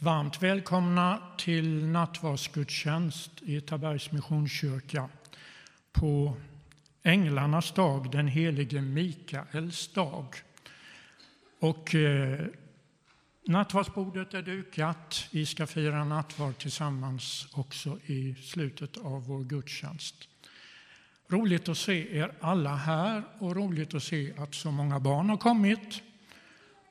[0.00, 5.08] Varmt välkomna till nattvardsgudstjänst i Tabergs Missionskyrka
[5.92, 6.36] på
[7.02, 10.36] Änglarnas dag, den helige Mikaels dag.
[11.60, 12.46] Och eh,
[13.46, 15.28] nattvardsbordet är dukat.
[15.30, 20.28] Vi ska fira nattvard tillsammans också i slutet av vår gudstjänst.
[21.28, 25.36] Roligt att se er alla här och roligt att se att så många barn har
[25.36, 26.02] kommit.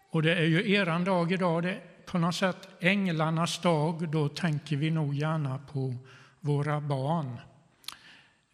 [0.10, 1.64] Och det är ju eran dag idag.
[1.64, 4.12] Det på något sätt änglarnas dag.
[4.12, 5.96] Då tänker vi nog gärna på
[6.40, 7.40] våra barn.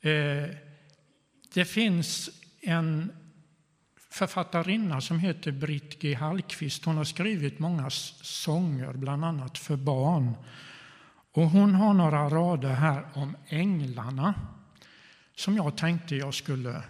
[0.01, 0.55] Eh,
[1.53, 2.29] det finns
[2.61, 3.11] en
[4.09, 6.13] författarinna som heter Britt G.
[6.13, 6.85] Hallqvist.
[6.85, 10.35] Hon har skrivit många sånger, bland annat för barn.
[11.31, 14.33] Och hon har några rader här om änglarna
[15.35, 16.83] som jag tänkte jag skulle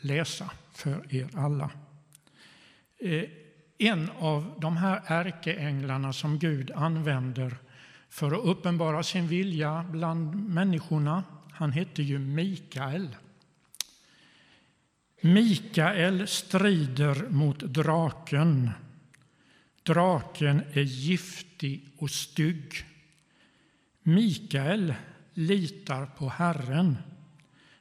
[0.00, 1.70] läsa för er alla.
[2.98, 3.24] Eh,
[3.78, 7.56] en av de här ärkeänglarna som Gud använder
[8.08, 13.16] för att uppenbara sin vilja bland människorna, han hette ju Mikael.
[15.20, 18.70] Mikael strider mot draken.
[19.82, 22.74] Draken är giftig och stygg.
[24.02, 24.94] Mikael
[25.34, 26.96] litar på Herren.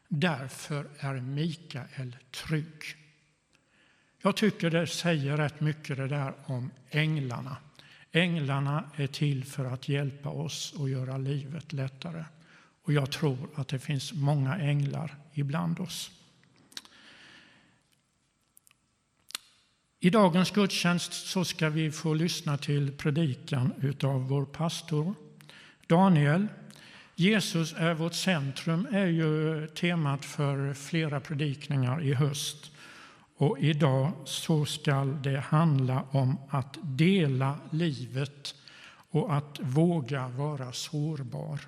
[0.07, 3.04] Därför är Mikael trygg.
[4.25, 7.57] Jag tycker det säger rätt mycket det där om änglarna.
[8.11, 12.25] Änglarna är till för att hjälpa oss och göra livet lättare.
[12.83, 16.11] Och jag tror att det finns många änglar ibland oss.
[19.99, 25.15] I dagens gudstjänst så ska vi få lyssna till predikan av vår pastor
[25.87, 26.47] Daniel.
[27.15, 32.71] Jesus är vårt centrum är ju temat för flera predikningar i höst.
[33.37, 38.55] Och idag så ska det handla om att dela livet
[39.09, 41.59] och att våga vara sårbar.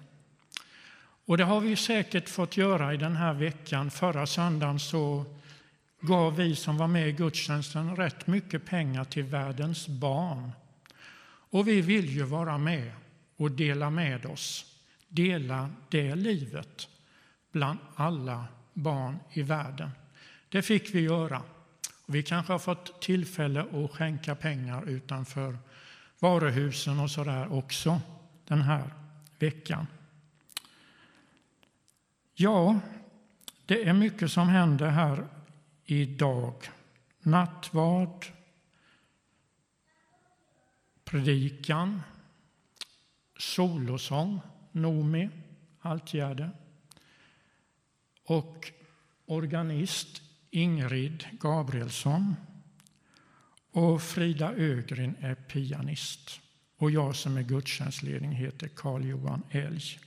[1.25, 3.91] Och det har vi säkert fått göra i den här veckan.
[3.91, 5.25] Förra söndagen så
[6.01, 10.51] gav vi som var med i gudstjänsten rätt mycket pengar till världens barn.
[11.49, 12.91] Och vi vill ju vara med
[13.37, 14.65] och dela med oss,
[15.07, 16.87] dela det livet
[17.51, 19.89] bland alla barn i världen.
[20.49, 21.41] Det fick vi göra.
[22.09, 25.57] Vi kanske har fått tillfälle att skänka pengar utanför
[26.19, 28.01] varuhusen och så där också
[28.45, 28.93] den här
[29.39, 29.87] veckan.
[32.33, 32.79] Ja,
[33.65, 35.27] det är mycket som händer här
[35.85, 36.53] idag.
[37.19, 38.25] Nattvard,
[41.03, 42.01] predikan,
[43.37, 44.39] solosång,
[44.71, 45.29] Nomi
[45.81, 46.49] Altgärde
[48.23, 48.71] och
[49.25, 52.35] organist Ingrid Gabrielsson
[53.71, 56.39] och Frida Ögren är pianist.
[56.77, 59.99] Och jag som är gudstjänstledning heter Carl-Johan Elg.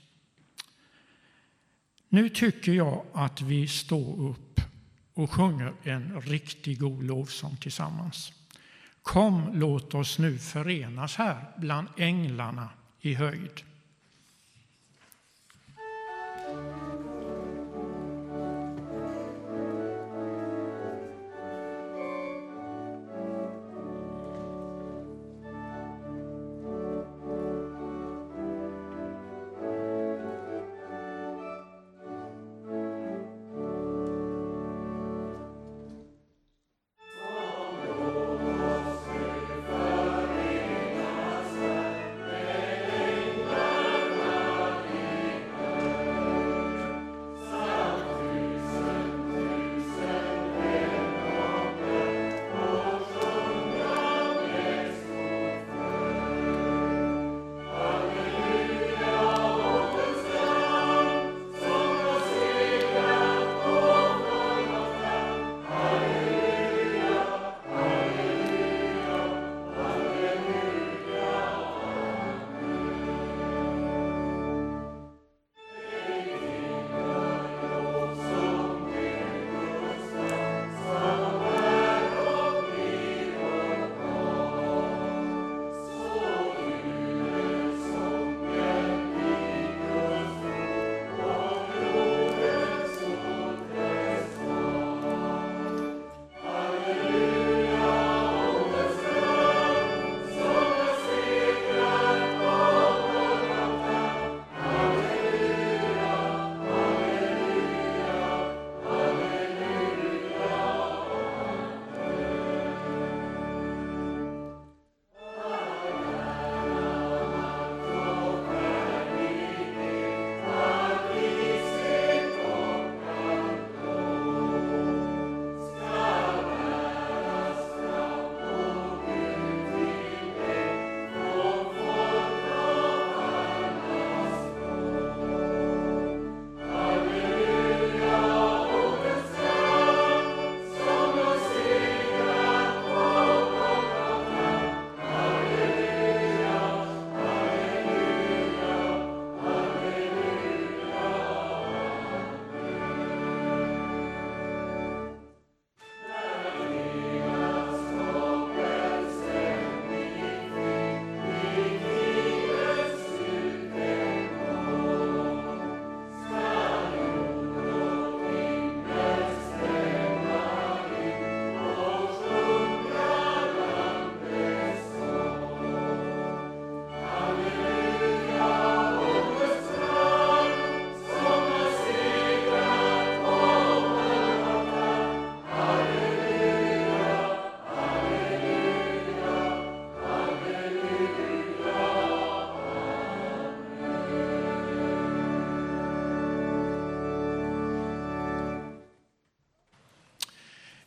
[2.08, 4.60] Nu tycker jag att vi står upp
[5.14, 8.32] och sjunger en riktigt god lovsång tillsammans.
[9.02, 12.68] Kom, låt oss nu förenas här bland änglarna
[13.00, 13.62] i höjd.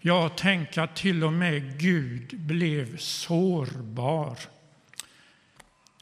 [0.06, 4.40] Ja, tänk att till och med Gud blev sårbar.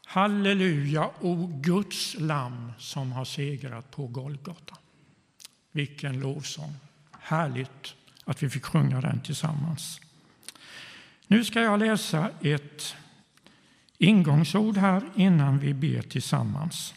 [0.06, 4.77] Halleluja, o Guds lamm som har segrat på Golgata.
[5.71, 6.75] Vilken lovsång!
[7.12, 7.95] Härligt
[8.25, 10.01] att vi fick sjunga den tillsammans.
[11.27, 12.95] Nu ska jag läsa ett
[13.97, 16.94] ingångsord här innan vi ber tillsammans.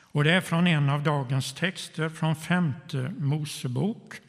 [0.00, 4.20] Och det är från en av dagens texter från femte Mosebok.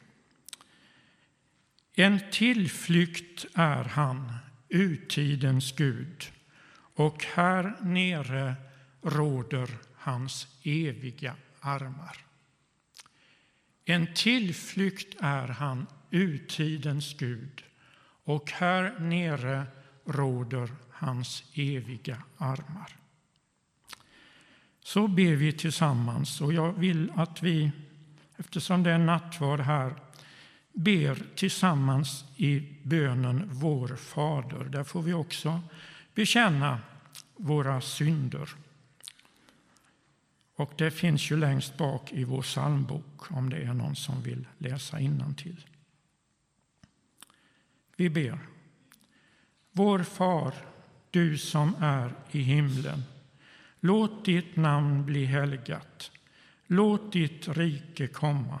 [2.00, 4.32] En tillflykt är han,
[4.68, 6.32] urtidens Gud,
[6.74, 8.54] och här nere
[9.02, 12.16] råder hans eviga armar.
[13.84, 17.64] En tillflykt är han, urtidens Gud,
[18.24, 19.66] och här nere
[20.04, 22.96] råder hans eviga armar.
[24.84, 27.72] Så ber vi tillsammans och jag vill att vi,
[28.36, 29.94] eftersom det är nattvard här,
[30.78, 34.64] ber tillsammans i bönen Vår Fader.
[34.64, 35.60] Där får vi också
[36.14, 36.80] bekänna
[37.36, 38.50] våra synder.
[40.56, 44.46] Och det finns ju längst bak i vår psalmbok om det är någon som vill
[44.58, 44.98] läsa
[45.36, 45.66] till.
[47.96, 48.38] Vi ber.
[49.72, 50.54] Vår far,
[51.10, 53.02] du som är i himlen.
[53.80, 56.10] Låt ditt namn bli helgat.
[56.66, 58.60] Låt ditt rike komma.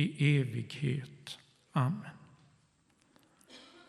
[0.00, 1.38] i evighet.
[1.72, 2.10] Amen.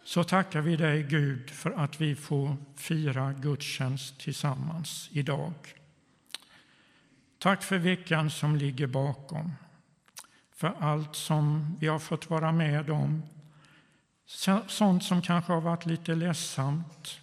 [0.03, 5.53] Så tackar vi dig, Gud, för att vi får fira gudstjänst tillsammans idag.
[7.37, 9.53] Tack för veckan som ligger bakom,
[10.55, 13.23] för allt som vi har fått vara med om.
[14.67, 17.19] Sånt som kanske har varit lite ledsamt,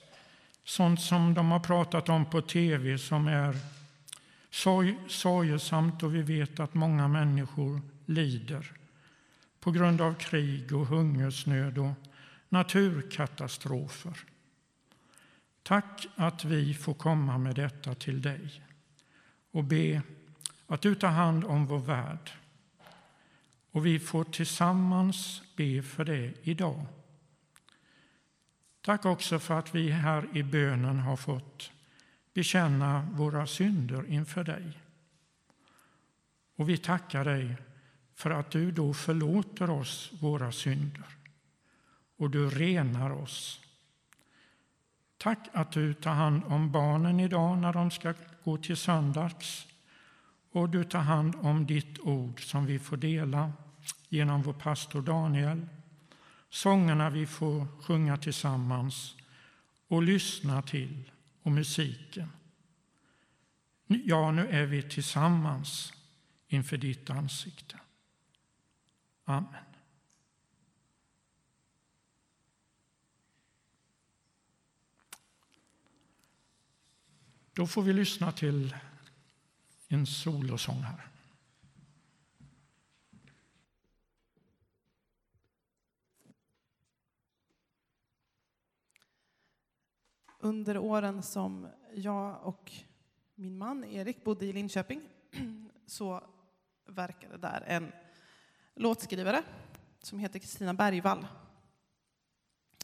[0.64, 3.56] sånt som de har pratat om på tv som är
[5.08, 8.77] sorgesamt och vi vet att många människor lider
[9.60, 11.92] på grund av krig och hungersnöd och
[12.48, 14.18] naturkatastrofer.
[15.62, 18.62] Tack att vi får komma med detta till dig
[19.50, 20.02] och be
[20.66, 22.30] att du tar hand om vår värld.
[23.70, 26.86] Och vi får tillsammans be för det idag.
[28.80, 31.72] Tack också för att vi här i bönen har fått
[32.34, 34.80] bekänna våra synder inför dig.
[36.56, 37.56] Och vi tackar dig
[38.18, 41.06] för att du då förlåter oss våra synder
[42.16, 43.60] och du renar oss.
[45.18, 49.66] Tack att du tar hand om barnen idag när de ska gå till söndags
[50.52, 53.52] och du tar hand om ditt ord som vi får dela
[54.08, 55.66] genom vår pastor Daniel,
[56.50, 59.16] sångerna vi får sjunga tillsammans
[59.88, 61.10] och lyssna till
[61.42, 62.30] och musiken.
[63.86, 65.92] Ja, nu är vi tillsammans
[66.48, 67.78] inför ditt ansikte.
[69.28, 69.64] Amen.
[77.52, 78.76] Då får vi lyssna till
[79.88, 81.06] en solosång här.
[90.38, 92.72] Under åren som jag och
[93.34, 95.08] min man Erik bodde i Linköping
[95.86, 96.22] så
[96.86, 97.92] verkade där en
[98.78, 99.42] låtskrivare
[100.02, 101.26] som heter Kristina Bergvall.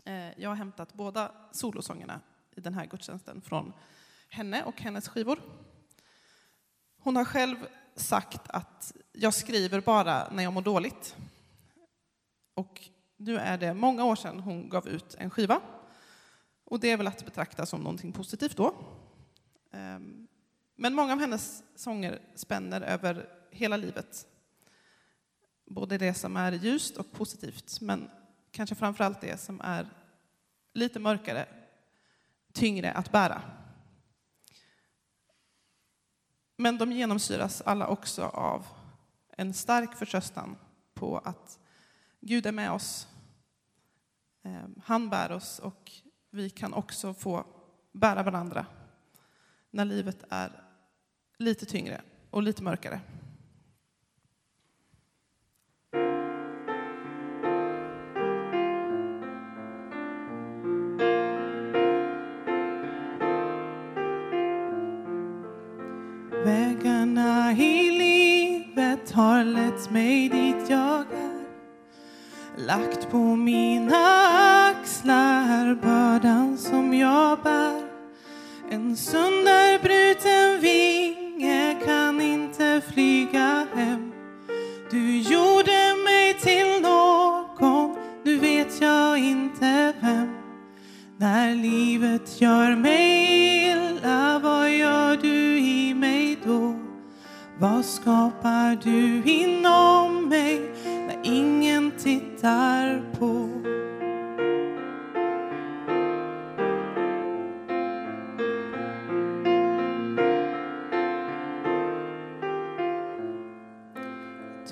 [0.05, 2.21] Eh, jag har hämtat båda solosångerna
[2.57, 3.73] i den här gudstjänsten från
[4.29, 5.41] henne och hennes skivor.
[6.99, 7.57] Hon har själv
[7.95, 11.17] sagt att jag skriver bara när jag mår dåligt.
[12.55, 15.61] Och nu är det många år sedan hon gav ut en skiva.
[16.65, 18.75] Och det är väl att betrakta som någonting positivt då.
[19.73, 20.29] Ehm,
[20.75, 24.27] men många av hennes sånger spänner över hela livet.
[25.75, 28.11] Både det som är ljust och positivt, men
[28.51, 29.87] kanske framför allt det som är
[30.73, 31.49] lite mörkare,
[32.53, 33.43] tyngre att bära.
[36.57, 38.67] Men de genomsyras alla också av
[39.37, 40.57] en stark förtröstan
[40.95, 41.59] på att
[42.21, 43.09] Gud är med oss.
[44.43, 45.93] Eh, han bär oss och
[46.31, 47.47] vi kan också få
[47.93, 48.67] bära varandra
[49.71, 50.63] när livet är
[51.39, 53.01] lite tyngre och lite mörkare.
[69.15, 71.45] Har lett mig dit jag är.
[72.57, 74.07] Lagt på mina
[74.71, 77.83] axlar bördan som jag bär.
[78.71, 84.13] En sönderbruten vinge kan inte flyga hem.
[84.91, 90.35] Du gjorde mig till någon, nu vet jag inte vem.
[91.17, 93.64] När livet gör mig
[97.65, 103.49] Vad skapar du inom mig när ingen tittar på?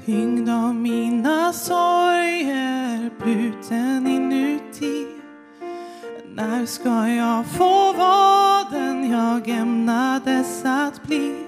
[0.05, 5.07] Tyngd av mina sorger, bruten inuti
[6.35, 11.42] när ska jag få vara den jag ämnades att bli?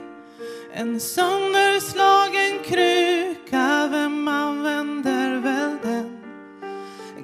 [0.77, 6.19] En sönderslagen kruka, vem använder väl den?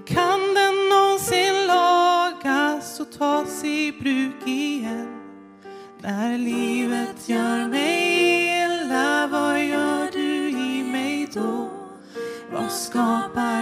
[0.07, 5.09] Kan den någonsin lagas och tas i bruk igen?
[6.03, 11.69] När livet gör mig illa, vad gör du i mig då?
[12.53, 13.60] Vad skapar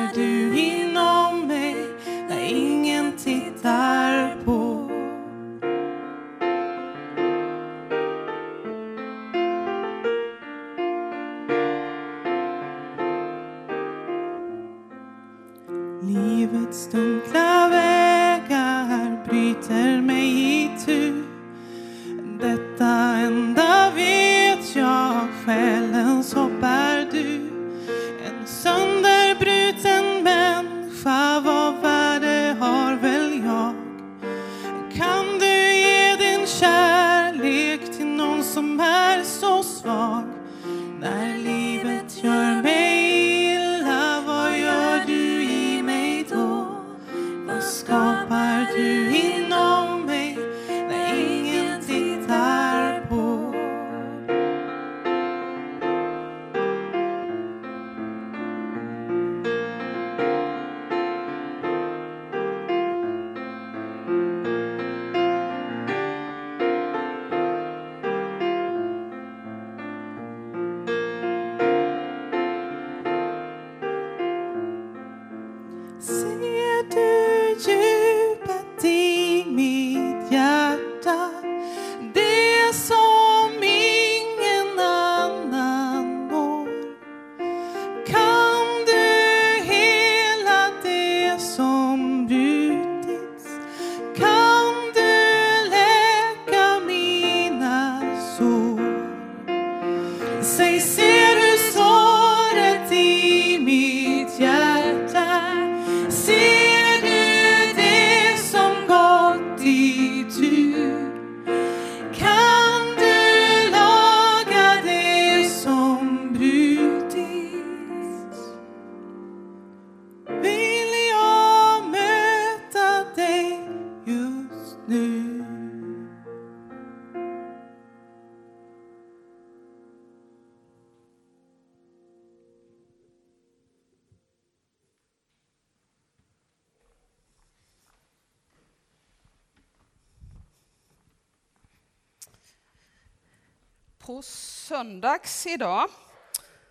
[144.79, 145.91] söndags idag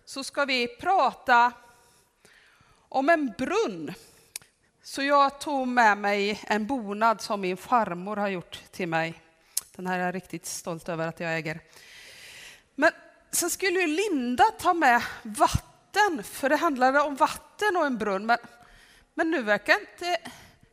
[0.04, 1.52] så ska vi prata
[2.88, 3.94] om en brunn.
[4.82, 9.22] Så jag tog med mig en bonad som min farmor har gjort till mig.
[9.76, 11.60] Den här är jag riktigt stolt över att jag äger.
[12.74, 12.92] Men
[13.30, 18.26] sen skulle ju Linda ta med vatten, för det handlade om vatten och en brunn.
[18.26, 18.38] Men,
[19.14, 20.06] men nu verkar inte...
[20.06, 20.20] Är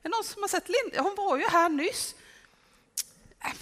[0.02, 1.02] det någon som har sett Linda?
[1.02, 2.16] Hon var ju här nyss.
[3.46, 3.54] Äh,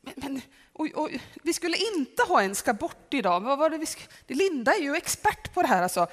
[0.00, 0.40] men, men,
[0.74, 1.10] och, och,
[1.42, 3.40] vi skulle inte ha en ska bort idag.
[3.40, 3.78] Vad var det
[4.26, 5.82] vi Linda är ju expert på det här.
[5.82, 6.06] Alltså.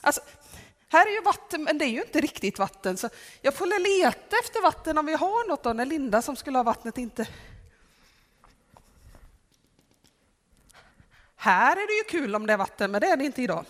[0.00, 0.20] Alltså,
[0.88, 2.96] här är ju vatten, men det är ju inte riktigt vatten.
[2.96, 3.08] Så
[3.42, 6.62] jag får leta efter vatten om vi har något då, när Linda som skulle ha
[6.62, 7.28] vattnet inte...
[11.36, 13.64] Här är det ju kul om det är vatten, men det är det inte idag.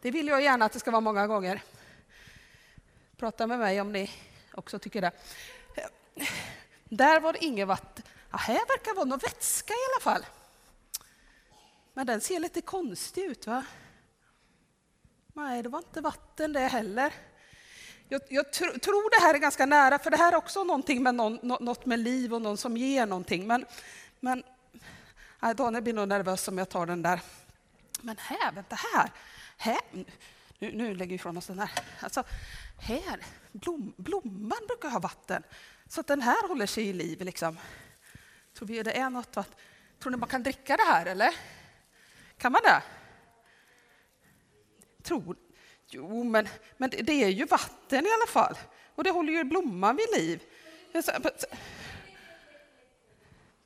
[0.00, 1.62] Det vill jag gärna att det ska vara många gånger.
[3.16, 4.10] Prata med mig om ni
[4.54, 5.12] också tycker det.
[6.84, 8.04] Där var det inget vatten.
[8.30, 10.26] Ja, här verkar vara någon vätska i alla fall.
[11.94, 13.64] Men den ser lite konstig ut, va?
[15.32, 17.14] Nej, det var inte vatten det heller.
[18.08, 21.02] Jag, jag tr tror det här är ganska nära, för det här är också någonting
[21.02, 23.46] med någon, något med liv och någon som ger någonting.
[23.46, 23.66] Men,
[24.20, 24.42] men
[25.40, 27.20] Nej, Daniel blir nog nervös om jag tar den där.
[28.00, 29.10] Men här, vänta här.
[29.56, 29.80] här.
[30.58, 31.70] Nu, nu lägger vi ifrån oss den här.
[32.00, 32.24] Alltså,
[32.78, 33.20] här,
[33.52, 35.42] blom, blomman brukar ha vatten.
[35.88, 37.20] Så att den här håller sig i liv.
[37.20, 37.58] Liksom.
[38.54, 39.56] Tror vi det är något att,
[39.98, 41.34] Tror ni man kan dricka det här eller?
[42.38, 42.82] Kan man det?
[45.02, 45.36] Tror,
[45.90, 48.54] jo, men, men det är ju vatten i alla fall.
[48.94, 50.42] Och det håller ju blomman vid liv.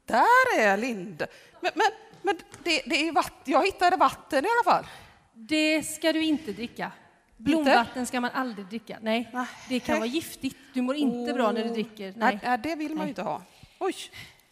[0.07, 1.27] Där är Linda.
[1.61, 1.87] Men, men,
[2.23, 3.53] men det, det är vatten.
[3.53, 4.87] jag hittade vatten i alla fall.
[5.35, 6.93] Det ska du inte dricka.
[7.37, 8.99] Blomvatten ska man aldrig dricka.
[9.01, 9.47] Nej, Nej.
[9.69, 10.57] det kan vara giftigt.
[10.75, 11.35] Du mår inte oh.
[11.35, 12.13] bra när du dricker.
[12.17, 13.43] Nej, Nej det vill man ju inte ha.
[13.79, 13.95] Oj,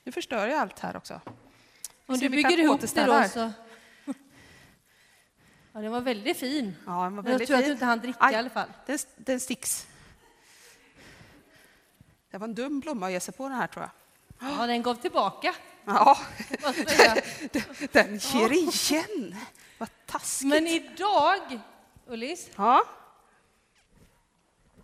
[0.05, 1.21] nu förstör jag allt här också.
[2.07, 3.53] Om du bygger ihop det då så...
[5.73, 6.77] Ja, den var väldigt fin.
[6.87, 7.65] Ja, den var väldigt jag tror fin.
[7.65, 8.69] att du inte hann dricka Aj, i alla fall.
[8.87, 9.87] Den, den sticks.
[12.31, 13.91] Det var en dum blomma att ge sig på den här tror jag.
[14.51, 15.55] Ja, den gav tillbaka.
[15.85, 16.19] Ja,
[17.93, 19.37] den ger igen.
[19.79, 20.49] Vad taskigt.
[20.49, 21.61] Men idag,
[22.07, 22.85] Ullis, ja?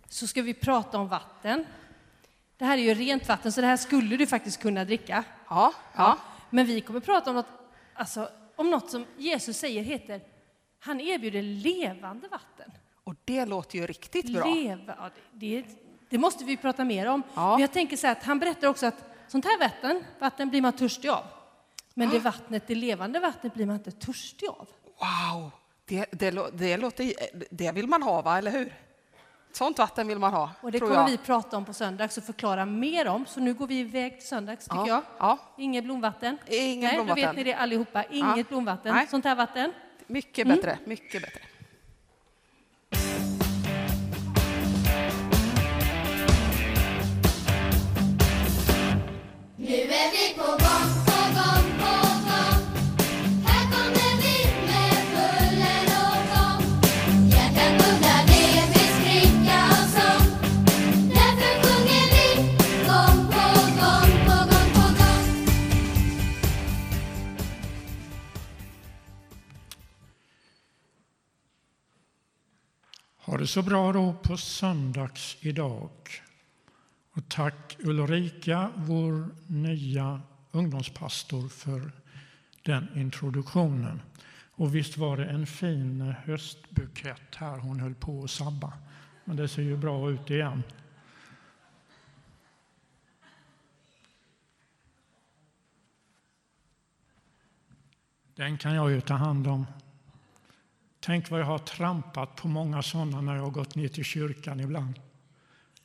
[0.09, 1.65] så ska vi prata om vatten.
[2.57, 5.23] Det här är ju rent vatten, så det här skulle du faktiskt kunna dricka.
[5.49, 6.17] Ja, ja.
[6.49, 7.47] Men vi kommer prata om något,
[7.93, 10.21] alltså, om något som Jesus säger heter,
[10.79, 12.71] han erbjuder levande vatten.
[13.03, 14.53] Och det låter ju riktigt bra.
[14.53, 15.65] Leva, ja, det,
[16.09, 17.23] det, måste vi prata mer om.
[17.33, 17.51] Ja.
[17.51, 20.61] Men jag tänker så här att han berättar också att sånt här vatten, vatten blir
[20.61, 21.23] man törstig av.
[21.93, 24.67] Men det vattnet, det levande vattnet blir man inte törstig av.
[24.83, 25.51] Wow,
[25.85, 27.13] det, det, det, låter,
[27.49, 28.37] det vill man ha, va?
[28.37, 28.73] eller hur?
[29.51, 30.51] Sånt vatten vill man ha.
[30.61, 31.05] Och det kommer jag.
[31.05, 33.25] vi prata om på söndags och förklara mer om.
[33.25, 35.01] Så nu går vi iväg till söndags, tycker ja, jag.
[35.17, 35.37] Ja.
[35.57, 36.37] Inget blomvatten.
[36.47, 37.23] Ingen Nej, blomvatten.
[37.23, 38.03] Då vet ni det allihopa.
[38.03, 38.43] Inget ja.
[38.49, 38.95] blomvatten.
[38.95, 39.07] Nej.
[39.07, 39.73] Sånt här vatten.
[40.07, 40.71] Mycket bättre.
[40.71, 40.89] Mm.
[40.89, 41.39] Mycket bättre.
[73.47, 75.89] Det så bra då på söndags idag.
[77.11, 81.91] Och tack Ulrika, vår nya ungdomspastor, för
[82.63, 84.01] den introduktionen.
[84.55, 88.73] Och visst var det en fin höstbukett här hon höll på att sabba.
[89.23, 90.63] Men det ser ju bra ut igen.
[98.35, 99.65] Den kan jag ju ta hand om.
[101.07, 104.59] Tänk vad jag har trampat på många sådana när jag har gått ner till kyrkan
[104.59, 104.99] ibland.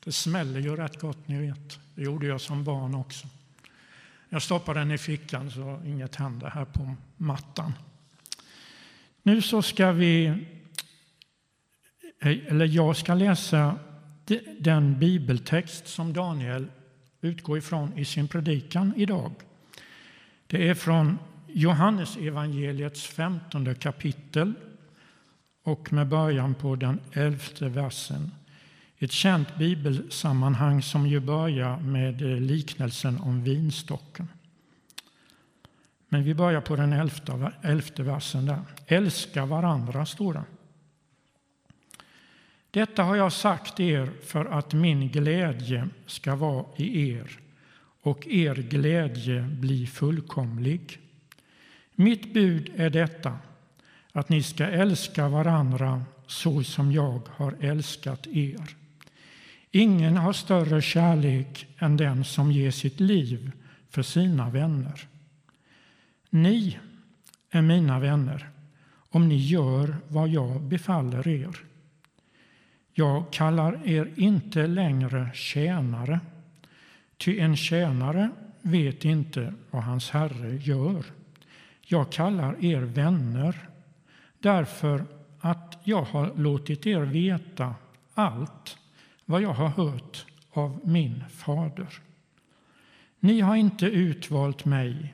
[0.03, 1.79] Det smäller ju rätt gott, ni vet.
[1.95, 3.27] Det gjorde jag som barn också.
[4.29, 7.73] Jag stoppar den i fickan så inget händer här på mattan.
[9.21, 10.25] Nu så ska vi,
[12.21, 13.79] eh, eller jag ska läsa
[14.59, 16.67] den bibeltext som Daniel
[17.21, 19.31] utgår ifrån i sin predikan idag.
[20.47, 24.53] Det är från Johannes evangeliets femtonde kapitel
[25.63, 28.31] och med början på den elfte versen.
[28.97, 34.27] Ett känt bibelsammanhang som ju börjar med eh, liknelsen om vinstocken.
[36.09, 38.61] Men vi börjar på den elfte, elfte versen där.
[38.87, 40.43] Älska varandra, står det.
[42.71, 47.39] Detta har jag sagt er för att min glädje ska vara i er
[48.01, 50.99] och er glädje bli fullkomlig.
[51.95, 53.37] Mitt bud är detta,
[54.13, 58.75] att ni ska älska varandra så som jag har älskat er.
[59.71, 63.51] Ingen har större kärlek än den som ger sitt liv
[63.89, 65.07] för sina vänner.
[66.29, 66.79] Ni
[67.51, 68.49] är mina vänner
[69.09, 71.57] om ni gör vad jag befaller er.
[72.93, 76.19] Jag kallar er inte längre tjänare,
[77.17, 78.29] ty en tjänare
[78.61, 81.05] vet inte vad hans herre gör.
[81.81, 83.69] Jag kallar er vänner
[84.43, 85.05] därför
[85.39, 87.75] att jag har låtit er veta
[88.13, 88.77] allt
[89.25, 91.99] vad jag har hört av min fader.
[93.19, 95.13] Ni har inte utvalt mig,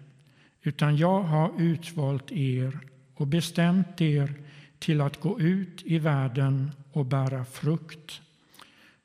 [0.61, 2.79] utan jag har utvalt er
[3.15, 4.33] och bestämt er
[4.79, 8.21] till att gå ut i världen och bära frukt,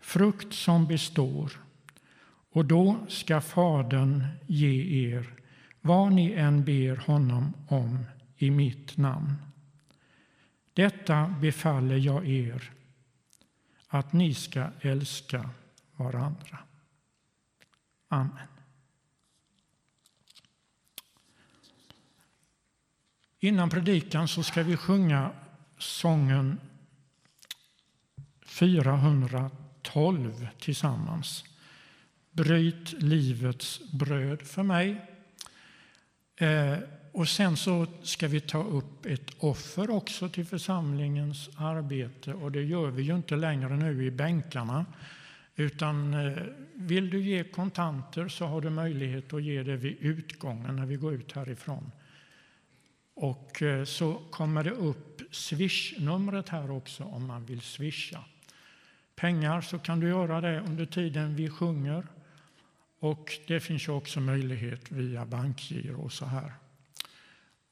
[0.01, 1.53] frukt som består.
[2.53, 5.27] Och då ska Fadern ge er
[5.81, 8.05] vad ni än ber honom om
[8.37, 9.35] i mitt namn.
[10.75, 12.73] Detta befaller jag er
[13.89, 15.51] att ni ska älska
[15.97, 16.59] varandra.
[18.09, 18.49] Amen.
[23.39, 25.31] Innan predikan så ska vi sjunga
[25.79, 26.61] sången
[28.43, 31.45] 412 tillsammans.
[32.31, 35.11] Bryt livets bröd för mig.
[36.37, 36.79] Eh,
[37.15, 42.63] och sen så ska vi ta upp ett offer också till församlingens arbete och det
[42.63, 44.87] gör vi ju inte längre nu i bänkarna.
[45.57, 46.43] Utan eh,
[46.75, 50.97] vill du ge kontanter så har du möjlighet att ge det vid utgången när vi
[50.97, 51.93] går ut härifrån.
[53.15, 58.25] Och eh, så kommer det upp swishnumret här också om man vill swisha.
[59.17, 62.07] Pengar så kan du göra det under tiden vi sjunger.
[62.99, 66.53] Och det finns ju också möjlighet via bankgiro och så här.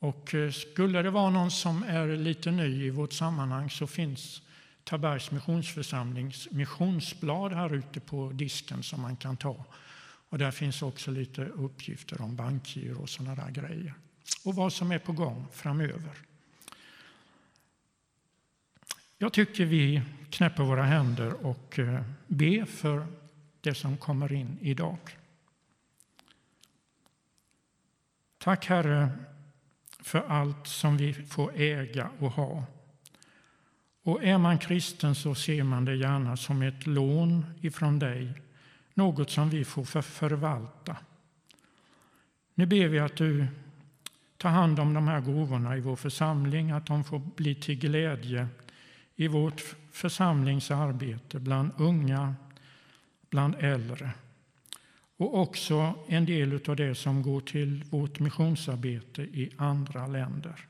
[0.03, 4.43] Och eh, skulle det vara någon som är lite ny i vårt sammanhang så finns
[4.85, 9.65] Tabergs Missionsförsamlings missionsblad här ute på disken som man kan ta.
[10.29, 13.95] Och där finns också lite uppgifter om bankgiro och sådana där grejer.
[14.45, 16.19] Och vad som är på gång framöver.
[19.19, 23.07] Jag tycker vi knäpper våra händer och eh, ber för
[23.61, 24.99] det som kommer in idag.
[28.39, 29.11] Tack Herre
[30.03, 32.65] för allt som vi får äga och ha.
[34.03, 38.33] Och är man kristen så ser man det gärna som ett lån ifrån dig,
[38.95, 40.97] något som vi får förvalta.
[42.55, 43.47] Nu ber vi att du
[44.37, 48.49] tar hand om de här gåvorna i vår församling, att de får bli till glädje
[49.17, 49.61] i vårt
[49.93, 52.35] församlingsarbete bland unga,
[53.31, 54.11] bland äldre
[55.23, 60.67] och också en del av det som går till vårt missionsarbete i andra länder.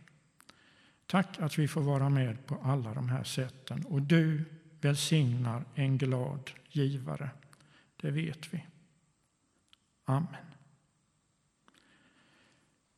[1.07, 3.85] Tack att vi får vara med på alla de här sätten.
[3.87, 4.45] Och du
[4.81, 7.31] välsignar en glad givare.
[7.97, 8.65] Det vet vi.
[10.05, 10.47] Amen.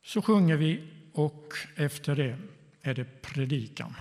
[0.03, 2.39] Så sjunger vi och efter det
[2.83, 3.95] är det predikan.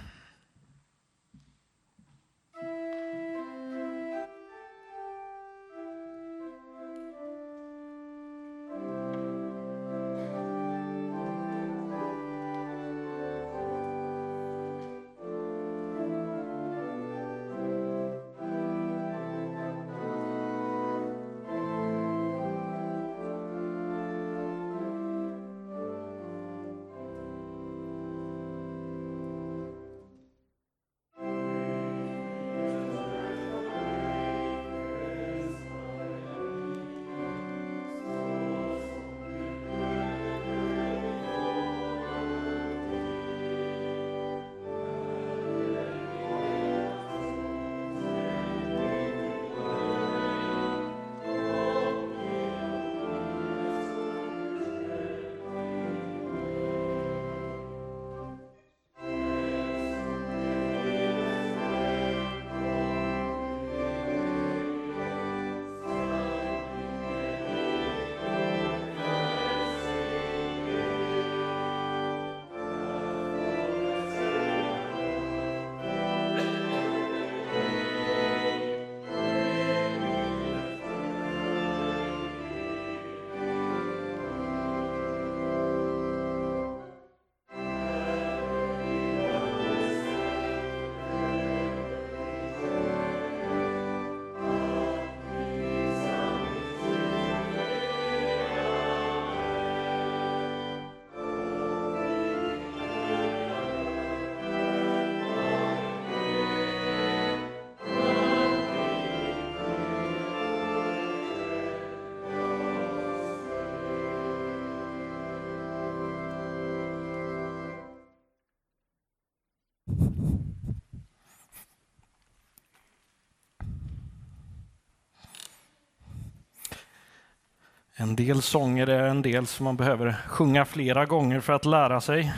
[128.04, 132.02] En del sånger är en del som man behöver sjunga flera gånger för att lära
[132.02, 132.34] sig.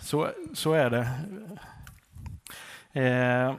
[0.00, 1.08] Så, så är det.
[3.00, 3.54] Eh,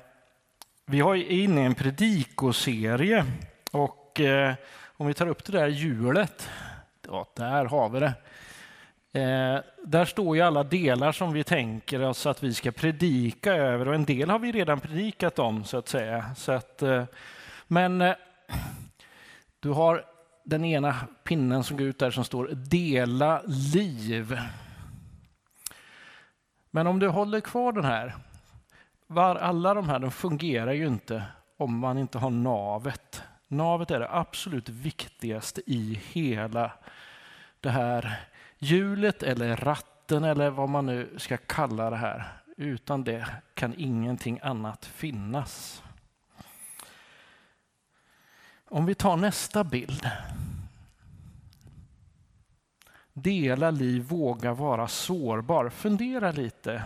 [0.86, 3.26] vi har är inne i en predikoserie
[3.72, 4.54] och eh,
[4.98, 6.50] om vi tar upp det där hjulet,
[7.08, 8.14] ja, där har vi det.
[9.22, 13.88] Eh, där står ju alla delar som vi tänker oss att vi ska predika över
[13.88, 16.26] och en del har vi redan predikat om så att säga.
[16.36, 17.04] Så att, eh,
[17.68, 18.16] men eh,
[19.60, 20.15] du har
[20.46, 24.40] den ena pinnen som går ut där som står dela liv.
[26.72, 28.16] Men om du håller kvar den här,
[29.08, 31.24] var alla de här de fungerar ju inte
[31.58, 33.24] om man inte har navet.
[33.48, 36.72] Navet är det absolut viktigaste i hela
[37.60, 38.20] det här
[38.58, 42.28] hjulet eller ratten eller vad man nu ska kalla det här.
[42.58, 45.84] Utan det kan ingenting annat finnas.
[48.70, 50.10] Om vi tar nästa bild.
[53.14, 55.70] Dela liv, våga vara sårbar.
[55.70, 56.84] Fundera lite.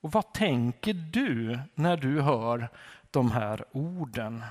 [0.00, 2.68] Och vad tänker du när du hör
[3.10, 4.42] de här orden?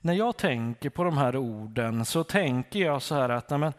[0.00, 3.72] När jag tänker på de här orden så tänker jag så här att nej men,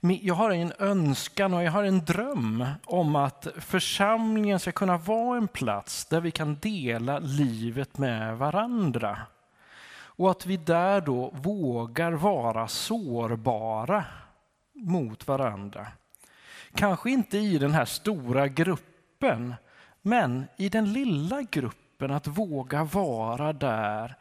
[0.00, 5.36] jag har en önskan och jag har en dröm om att församlingen ska kunna vara
[5.36, 9.18] en plats där vi kan dela livet med varandra.
[9.90, 14.04] Och att vi där då vågar vara sårbara
[14.74, 15.86] mot varandra.
[16.74, 19.54] Kanske inte i den här stora gruppen,
[20.02, 24.14] men i den lilla gruppen att våga vara där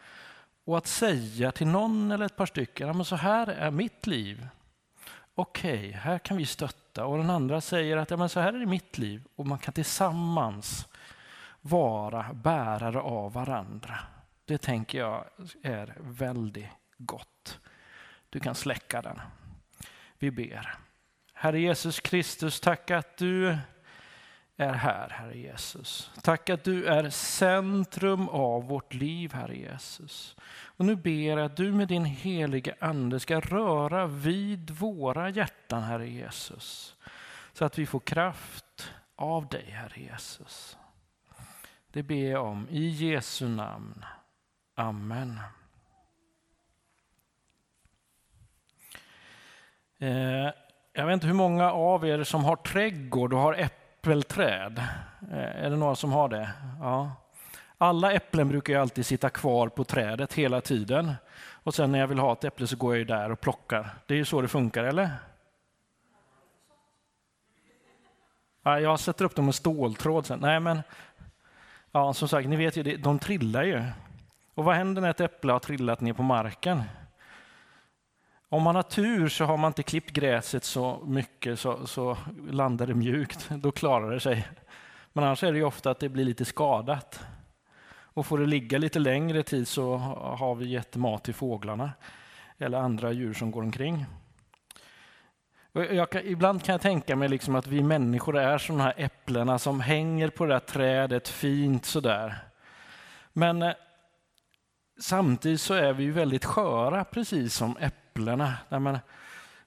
[0.66, 4.48] och att säga till någon eller ett par stycken, så här är mitt liv.
[5.40, 7.06] Okej, okay, här kan vi stötta.
[7.06, 9.24] Och den andra säger att ja, men så här är det mitt liv.
[9.36, 10.88] Och man kan tillsammans
[11.62, 14.00] vara bärare av varandra.
[14.46, 15.26] Det tänker jag
[15.64, 17.60] är väldigt gott.
[18.30, 19.22] Du kan släcka den.
[20.20, 20.76] Vi ber.
[21.34, 23.58] Herre Jesus Kristus, tack att du
[24.58, 26.12] är här, Herre Jesus.
[26.22, 30.36] Tack att du är centrum av vårt liv, Herre Jesus.
[30.78, 35.84] Och nu ber jag att du med din helige Ande ska röra vid våra hjärtan,
[35.84, 36.96] Herre Jesus.
[37.54, 40.78] Så att vi får kraft av dig, Herre Jesus.
[41.92, 44.06] Det ber jag om i Jesu namn.
[44.76, 45.40] Amen.
[50.00, 50.52] Eh,
[50.94, 54.84] jag vet inte hur många av er som har trädgård och har äpplen äppelträd.
[55.32, 56.50] Eh, är det några som har det?
[56.80, 57.12] Ja.
[57.78, 61.14] Alla äpplen brukar ju alltid sitta kvar på trädet hela tiden.
[61.64, 63.90] Och sen när jag vill ha ett äpple så går jag ju där och plockar.
[64.06, 65.10] Det är ju så det funkar, eller?
[68.64, 70.40] Ja, jag sätter upp dem med ståltråd sen.
[70.40, 70.82] Nej, men
[71.92, 73.84] ja, som sagt, ni vet ju, de trillar ju.
[74.56, 76.84] Och vad händer när ett äpple har trillat ner på marken?
[78.50, 82.18] Om man har tur så har man inte klippt gräset så mycket så, så
[82.50, 83.50] landar det mjukt.
[83.56, 84.48] Då klarar det sig.
[85.14, 87.26] Men annars är det ju ofta att det blir lite skadat.
[87.90, 89.98] Och får det ligga lite längre tid så
[90.38, 91.92] har vi gett mat till fåglarna
[92.58, 94.06] eller andra djur som går omkring.
[96.12, 99.60] Kan, ibland kan jag tänka mig liksom att vi människor är som de här äpplena
[99.60, 102.36] som hänger på det där trädet fint sådär.
[103.34, 103.74] Men eh,
[105.00, 108.54] samtidigt så är vi väldigt sköra, precis som äpplen äpplena.
[108.70, 109.00] Där man,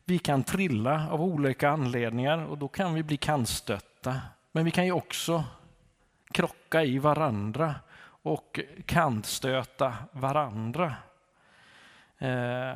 [0.04, 4.20] vi kan trilla av olika anledningar och då kan vi bli kantstötta.
[4.52, 5.44] Men vi kan ju också
[6.32, 7.74] krocka i varandra
[8.22, 10.94] och kantstöta varandra.
[12.18, 12.74] Eh,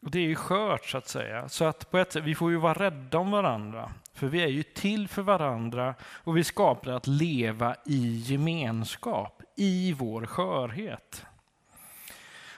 [0.00, 1.48] det är ju skört så att säga.
[1.48, 3.92] Så att på ett sätt, vi får ju vara rädda om varandra.
[4.14, 9.92] För vi är ju till för varandra och vi skapar att leva i gemenskap, i
[9.92, 11.26] vår skörhet.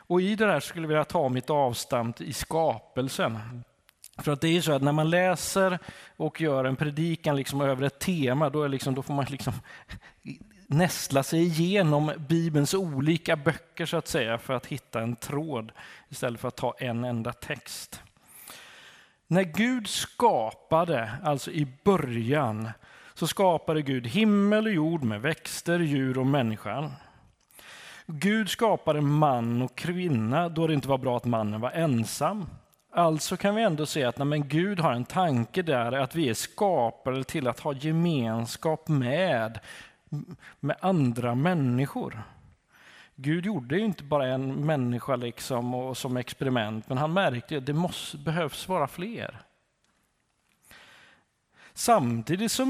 [0.08, 3.38] Och i det där skulle jag vilja ta mitt avstamp i skapelsen.
[4.18, 5.78] För att det är så att när man läser
[6.16, 9.52] och gör en predikan liksom över ett tema, då, är liksom, då får man liksom
[10.66, 15.72] nästla sig igenom Bibelns olika böcker så att säga för att hitta en tråd
[16.08, 18.02] istället för att ta en enda text.
[19.26, 22.70] När Gud skapade, alltså i början,
[23.14, 26.92] så skapade Gud himmel och jord med växter, djur och människan.
[28.10, 32.46] Gud skapade man och kvinna då det inte var bra att mannen var ensam.
[32.92, 36.34] Alltså kan vi ändå se att när Gud har en tanke där att vi är
[36.34, 39.58] skapade till att ha gemenskap med
[40.60, 42.22] med andra människor.
[43.14, 47.66] Gud gjorde ju inte bara en människa liksom och som experiment, men han märkte att
[47.66, 49.40] det måste, behövs vara fler.
[51.78, 52.66] Samtidigt så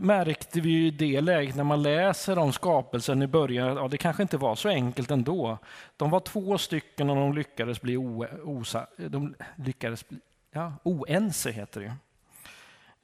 [0.00, 3.98] märkte vi i det läget när man läser om skapelsen i början att ja, det
[3.98, 5.58] kanske inte var så enkelt ändå.
[5.96, 10.18] De var två stycken och de lyckades bli o, osa, de lyckades bli,
[10.50, 11.94] ja, oense, heter det.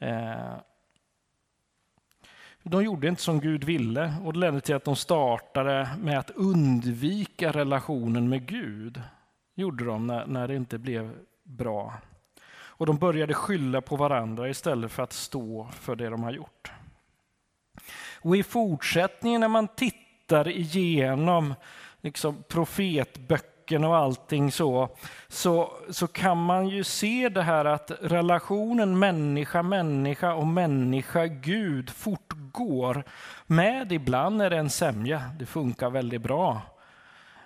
[0.06, 0.54] Eh,
[2.62, 6.30] de gjorde inte som Gud ville och det ledde till att de startade med att
[6.30, 9.02] undvika relationen med Gud.
[9.54, 11.94] gjorde de när, när det inte blev bra.
[12.82, 16.72] Och de började skylla på varandra istället för att stå för det de har gjort.
[18.20, 21.54] Och i fortsättningen när man tittar igenom
[22.00, 24.88] liksom profetböckerna och allting så,
[25.28, 33.04] så, så kan man ju se det här att relationen människa-människa och människa-Gud fortgår
[33.46, 36.60] med ibland är det en sämja, det funkar väldigt bra.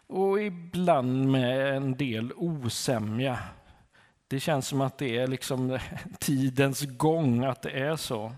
[0.06, 3.38] och ibland med en del osämja.
[4.28, 5.78] Det känns som att det är liksom
[6.18, 8.32] tidens gång att det är så.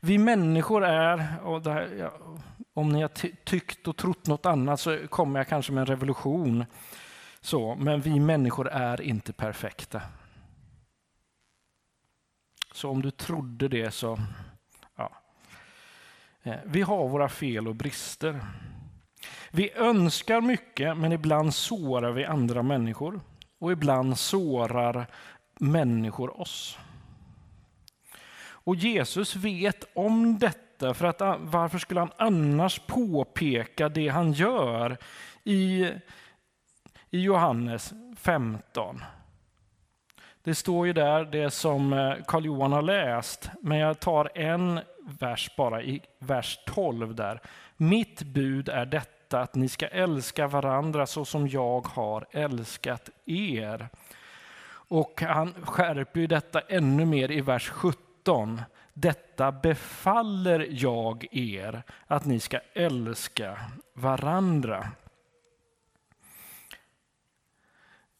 [0.00, 2.12] Vi människor är, och här, ja,
[2.74, 3.08] om ni har
[3.44, 6.64] tyckt och trott något annat så kommer jag kanske med en revolution.
[7.40, 10.02] Så, men vi människor är inte perfekta.
[12.72, 14.18] Så om du trodde det så,
[14.96, 15.12] ja.
[16.42, 18.40] Eh, vi har våra fel och brister.
[19.50, 23.20] Vi önskar mycket, men ibland sårar vi andra människor.
[23.58, 25.06] Och ibland sårar
[25.60, 26.78] människor oss.
[28.66, 34.32] Och Jesus vet om detta, för att ah, varför skulle han annars påpeka det han
[34.32, 34.96] gör
[35.44, 35.84] i,
[37.10, 39.02] i Johannes 15?
[40.42, 44.80] Det står ju där det som eh, Karl Johan har läst, men jag tar en
[45.20, 47.40] vers bara i vers 12 där.
[47.76, 53.88] Mitt bud är detta att ni ska älska varandra så som jag har älskat er.
[54.88, 58.62] Och han skärper ju detta ännu mer i vers 17.
[58.94, 63.58] Detta befaller jag er, att ni ska älska
[63.92, 64.90] varandra.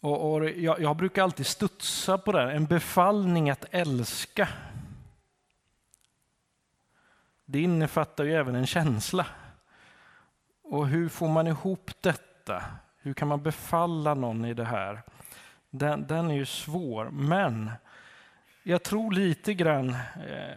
[0.01, 4.49] Och, och jag, jag, brukar alltid studsa på det, här, en befallning att älska.
[7.45, 9.27] Det innefattar ju även en känsla.
[10.69, 12.65] Och hur får man ihop detta?
[12.97, 15.03] Hur kan man befalla någon i det här?
[15.71, 17.71] Den, den är ju svår, men
[18.63, 20.57] jag tror lite grann eh,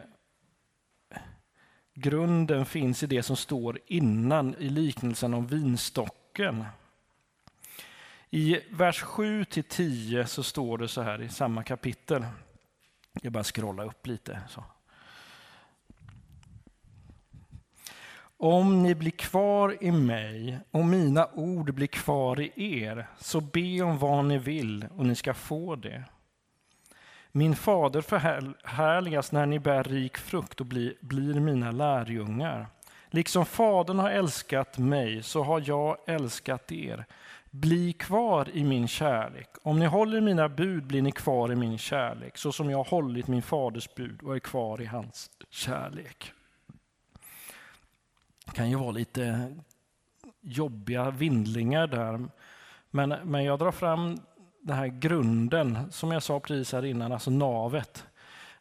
[1.93, 6.65] grunden finns i det som står innan i liknelsen om vinstocken.
[8.29, 12.25] I vers 7 till 10 så står det så här i samma kapitel.
[13.21, 14.41] Jag bara scrollar upp lite.
[14.49, 14.63] Så.
[18.41, 22.51] Om ni blir kvar i mig och mina ord blir kvar i
[22.83, 26.03] er, så be om vad ni vill och ni ska få det.
[27.31, 32.67] Min fader förhärligas när ni bär rik frukt och blir, blir mina lärjungar.
[33.09, 37.05] Liksom Fadern har älskat mig så har jag älskat er.
[37.51, 39.49] Bli kvar i min kärlek.
[39.61, 42.85] Om ni håller mina bud blir ni kvar i min kärlek, så som jag har
[42.85, 46.33] hållit min faders bud och är kvar i hans kärlek.
[48.49, 49.55] Det kan ju vara lite
[50.41, 52.27] jobbiga vindlingar där,
[52.91, 54.19] men, men jag drar fram
[54.61, 58.05] den här grunden, som jag sa precis här innan, alltså navet.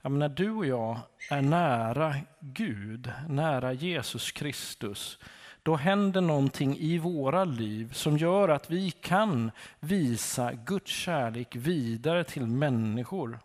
[0.03, 0.99] Ja, när du och jag
[1.31, 5.19] är nära Gud, nära Jesus Kristus,
[5.63, 12.25] då händer någonting i våra liv som gör att vi kan visa Guds kärlek vidare
[12.25, 13.39] till människor.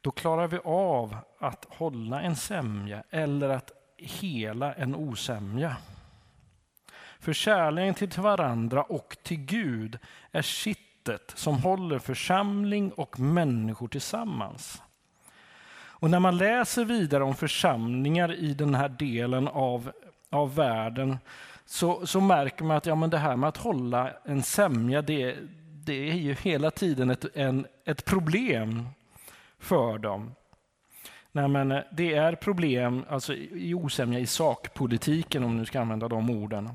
[0.00, 5.76] Då klarar vi av att hålla en sämja eller att hela en osämja.
[7.20, 9.98] För kärleken till varandra och till Gud
[10.32, 14.82] är kittet som håller församling och människor tillsammans.
[16.00, 19.92] Och när man läser vidare om församlingar i den här delen av
[20.30, 21.18] av världen
[21.64, 25.36] så, så märker man att ja, men det här med att hålla en sämja, det,
[25.84, 28.88] det är ju hela tiden ett, en, ett problem
[29.58, 30.34] för dem.
[31.38, 36.08] Nej, men eh, det är problem alltså, i osämja i sakpolitiken, om du ska använda
[36.08, 36.70] de orden.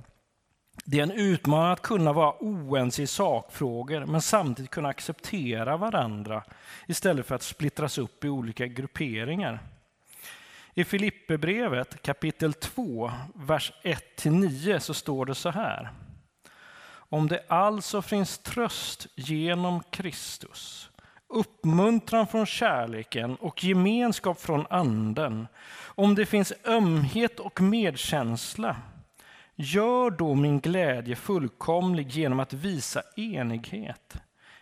[0.85, 6.43] Det är en utmaning att kunna vara oense i sakfrågor, men samtidigt kunna acceptera varandra
[6.87, 9.59] istället för att splittras upp i olika grupperingar.
[10.73, 15.89] I Filipperbrevet kapitel 2, vers 1-9 så står det så här.
[16.89, 20.89] Om det alltså finns tröst genom Kristus,
[21.33, 25.47] uppmuntran från kärleken och gemenskap från anden,
[25.85, 28.75] om det finns ömhet och medkänsla,
[29.55, 34.15] gör då min glädje fullkomlig genom att visa enighet.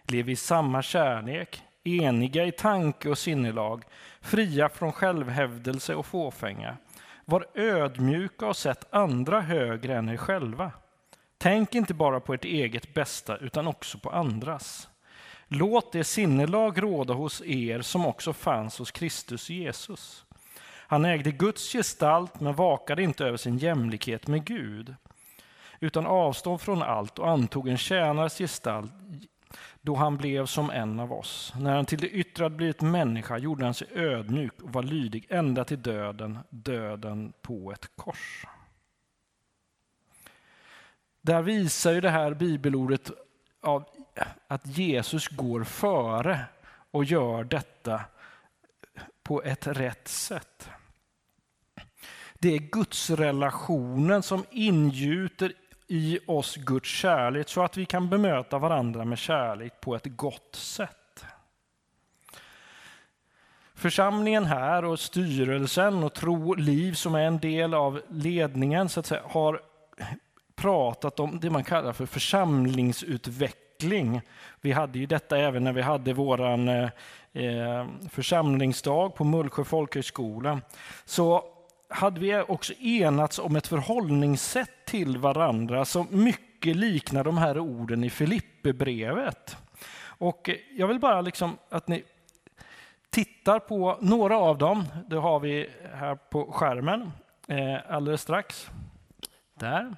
[0.03, 3.83] Lev i samma kärlek, eniga i tanke och sinnelag,
[4.21, 6.77] fria från självhävdelse och fåfänga.
[7.25, 10.71] Var ödmjuka och sätt andra högre än er själva.
[11.37, 14.87] Tänk inte bara på ert eget bästa, utan också på andras.
[15.53, 20.25] Låt det sinnelag råda hos er som också fanns hos Kristus Jesus.
[20.67, 24.95] Han ägde Guds gestalt, men vakade inte över sin jämlikhet med Gud,
[25.79, 28.91] utan avstod från allt och antog en tjänares gestalt
[29.81, 31.53] då han blev som en av oss.
[31.59, 35.25] När han till det yttre hade blivit människa gjorde han sig ödmjuk och var lydig
[35.29, 38.45] ända till döden, döden på ett kors.
[41.21, 43.11] Där visar ju det här bibelordet
[43.61, 43.85] av
[44.47, 46.45] att Jesus går före
[46.91, 48.01] och gör detta
[49.23, 50.69] på ett rätt sätt.
[52.33, 55.53] Det är Guds relationen som ingjuter
[55.87, 60.55] i oss Guds kärlek så att vi kan bemöta varandra med kärlek på ett gott
[60.55, 61.25] sätt.
[63.73, 69.05] Församlingen här och styrelsen och Tro Liv som är en del av ledningen så att
[69.05, 69.61] säga, har
[70.55, 73.60] pratat om det man kallar för församlingsutveckling.
[74.61, 76.89] Vi hade ju detta även när vi hade våran eh,
[77.33, 80.61] eh, församlingsdag på Mullsjö folkhögskola.
[81.05, 81.43] Så
[81.89, 88.03] hade vi också enats om ett förhållningssätt till varandra som mycket liknar de här orden
[88.03, 89.57] i Filipperbrevet.
[90.03, 92.03] Och jag vill bara liksom att ni
[93.09, 94.85] tittar på några av dem.
[95.07, 97.11] Det har vi här på skärmen
[97.47, 98.69] eh, alldeles strax.
[99.59, 99.95] Där.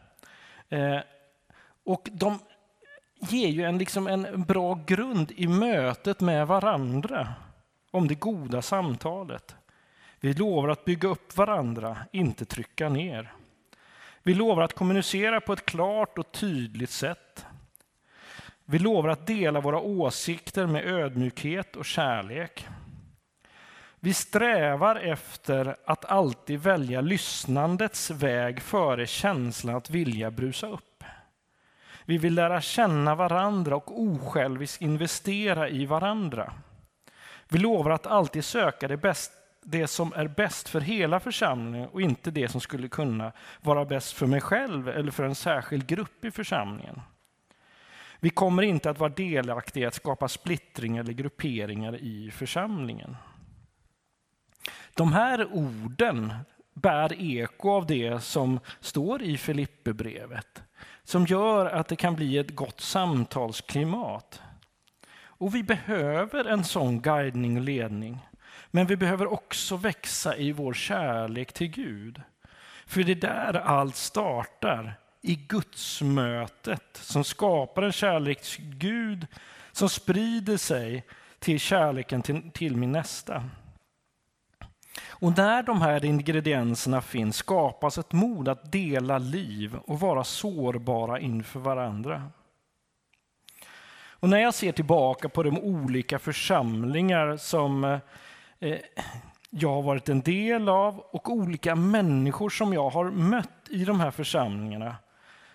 [0.69, 0.99] Eh,
[1.85, 2.39] och de
[3.29, 7.33] ger ju en, liksom en bra grund i mötet med varandra
[7.91, 9.55] om det goda samtalet.
[10.19, 13.33] Vi lovar att bygga upp varandra, inte trycka ner.
[14.23, 17.45] Vi lovar att kommunicera på ett klart och tydligt sätt.
[18.65, 22.67] Vi lovar att dela våra åsikter med ödmjukhet och kärlek.
[23.99, 30.92] Vi strävar efter att alltid välja lyssnandets väg före känslan att vilja brusa upp.
[32.05, 36.53] Vi vill lära känna varandra och osjälviskt investera i varandra.
[37.49, 39.31] Vi lovar att alltid söka det, bäst,
[39.63, 43.31] det som är bäst för hela församlingen och inte det som skulle kunna
[43.61, 47.01] vara bäst för mig själv eller för en särskild grupp i församlingen.
[48.19, 53.15] Vi kommer inte att vara delaktiga i att skapa splittring eller grupperingar i församlingen.
[54.93, 56.33] De här orden
[56.73, 60.63] bär eko av det som står i Filipperbrevet,
[61.03, 64.41] som gör att det kan bli ett gott samtalsklimat.
[65.15, 68.19] Och vi behöver en sån guidning och ledning.
[68.71, 72.21] Men vi behöver också växa i vår kärlek till Gud.
[72.85, 79.27] För det är där allt startar, i gudsmötet som skapar en kärlek till Gud
[79.71, 81.05] som sprider sig
[81.39, 83.49] till kärleken till, till min nästa.
[85.23, 91.19] Och när de här ingredienserna finns skapas ett mod att dela liv och vara sårbara
[91.19, 92.23] inför varandra.
[94.09, 97.99] Och när jag ser tillbaka på de olika församlingar som eh,
[98.59, 98.77] eh,
[99.49, 103.99] jag har varit en del av och olika människor som jag har mött i de
[103.99, 104.95] här församlingarna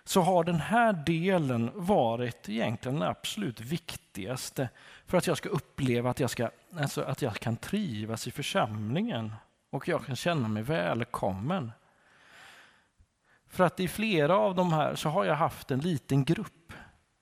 [0.05, 4.69] så har den här delen varit egentligen den absolut viktigaste
[5.07, 6.51] för att jag ska uppleva att jag, ska,
[6.81, 9.33] alltså att jag kan trivas i församlingen
[9.71, 11.73] och jag kan känna mig välkommen.
[13.49, 16.73] För att i flera av de här så har jag haft en liten grupp.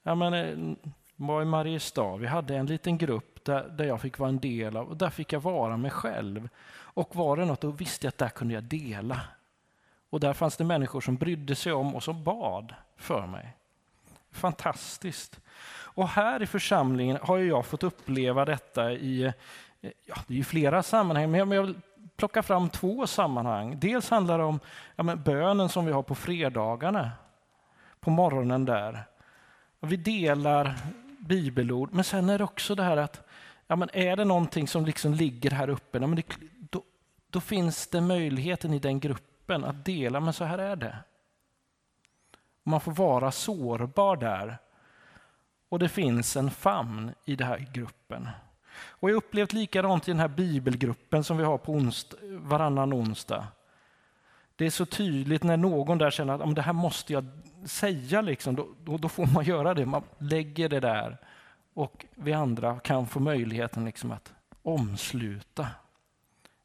[0.03, 4.19] Jag menar, eh, var i Mariestad, vi hade en liten grupp där, där jag fick
[4.19, 6.49] vara en del av och där fick jag vara mig själv.
[6.69, 9.21] Och var det något då visste jag att där kunde jag dela.
[10.11, 13.57] Och där fanns det människor som brydde sig om och som bad för mig.
[14.31, 15.41] Fantastiskt.
[15.69, 19.23] Och här i församlingen har jag fått uppleva detta i
[19.81, 21.75] eh, ja, det är flera sammanhang, men jag vill
[22.17, 23.81] plocka fram två sammanhang.
[23.81, 24.61] Dels handlar det om
[24.97, 27.11] ja, men bönen som vi har på fredagarna,
[28.01, 29.05] på morgonen där.
[29.81, 30.75] Vi delar
[31.19, 33.29] bibelord, men sen är det också det här att
[33.67, 36.27] ja, men är det någonting som liksom ligger här uppe, ja, men det,
[36.71, 36.83] då,
[37.31, 40.99] då finns det möjligheten i den gruppen att dela, men så här är det.
[42.63, 44.59] Man får vara sårbar där.
[45.69, 48.29] Och det finns en famn i den här gruppen.
[48.79, 52.95] Och jag har upplevt likadant i den här bibelgruppen som vi har på onst, varannan
[52.95, 53.47] onsdag.
[54.57, 57.25] Det är så tydligt när någon där känner att det här måste jag
[57.65, 59.87] säga, liksom, då, då, då, får man göra det.
[59.87, 61.19] Man lägger det där
[61.75, 65.67] och vi andra kan få möjligheten liksom att omsluta.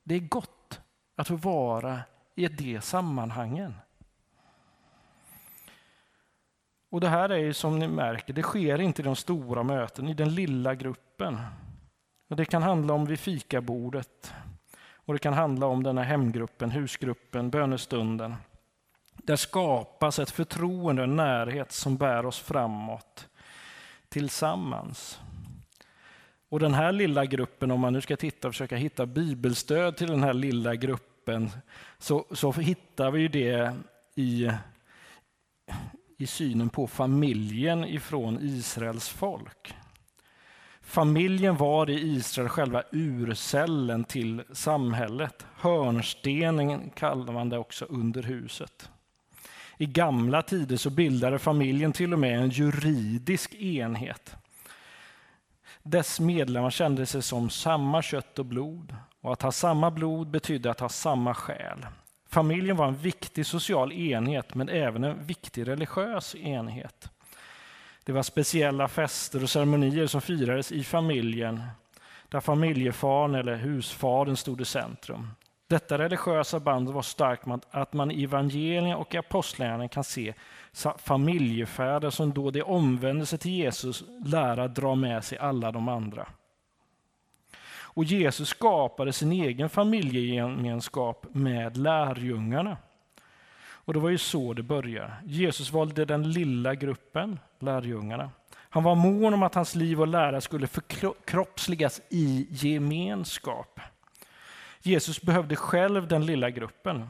[0.04, 0.80] Det är gott
[1.16, 2.00] att få vara
[2.36, 3.74] i de sammanhangen.
[6.90, 10.10] Och det här är ju som ni märker, det sker inte i de stora möten,
[10.10, 11.38] i den lilla gruppen.
[12.32, 14.34] Och det kan handla om vid fikabordet.
[14.96, 18.36] Och det kan handla om den här hemgruppen, husgruppen, bönestunden.
[19.14, 23.28] Där skapas ett förtroende och en närhet som bär oss framåt
[24.10, 25.20] tillsammans.
[26.50, 30.08] Och den här lilla gruppen, om man nu ska titta och försöka hitta bibelstöd till
[30.08, 31.50] den här lilla gruppen,
[32.00, 33.76] så, så hittar vi det
[34.16, 34.52] i,
[36.18, 39.76] i synen på familjen ifrån Israels folk.
[40.92, 45.46] Familjen var i Israel själva urcellen till samhället.
[45.56, 48.90] Hörnstenen kallar man det också under huset.
[49.78, 54.36] I gamla tider så bildade familjen till och med en juridisk enhet.
[55.84, 58.96] Dess medlemmar kände sig som samma kött och blod.
[59.22, 61.86] Och att ha samma blod betydde att ha samma själ.
[62.30, 67.10] Familjen var en viktig social enhet, men även en viktig religiös enhet.
[68.04, 71.62] Det var speciella fester och ceremonier som firades i familjen,
[72.30, 75.28] där familjefaren eller husfadern stod i centrum.
[75.68, 80.34] Detta religiösa band var starkt att man i evangelien och apostlagärningarna kan se
[80.98, 86.28] familjefäder som då de omvände sig till Jesus lära dra med sig alla de andra.
[87.94, 92.78] Och Jesus skapade sin egen familjegemenskap med lärjungarna.
[93.92, 95.14] Och det var ju så det började.
[95.26, 98.32] Jesus valde den lilla gruppen, lärjungarna.
[98.54, 103.80] Han var mån om att hans liv och lära skulle förkroppsligas i gemenskap.
[104.82, 107.10] Jesus behövde själv den lilla gruppen.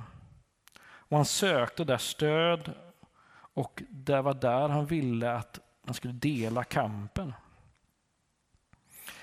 [0.84, 2.73] Och han sökte där stöd
[3.53, 7.34] och det var där han ville att man skulle dela kampen.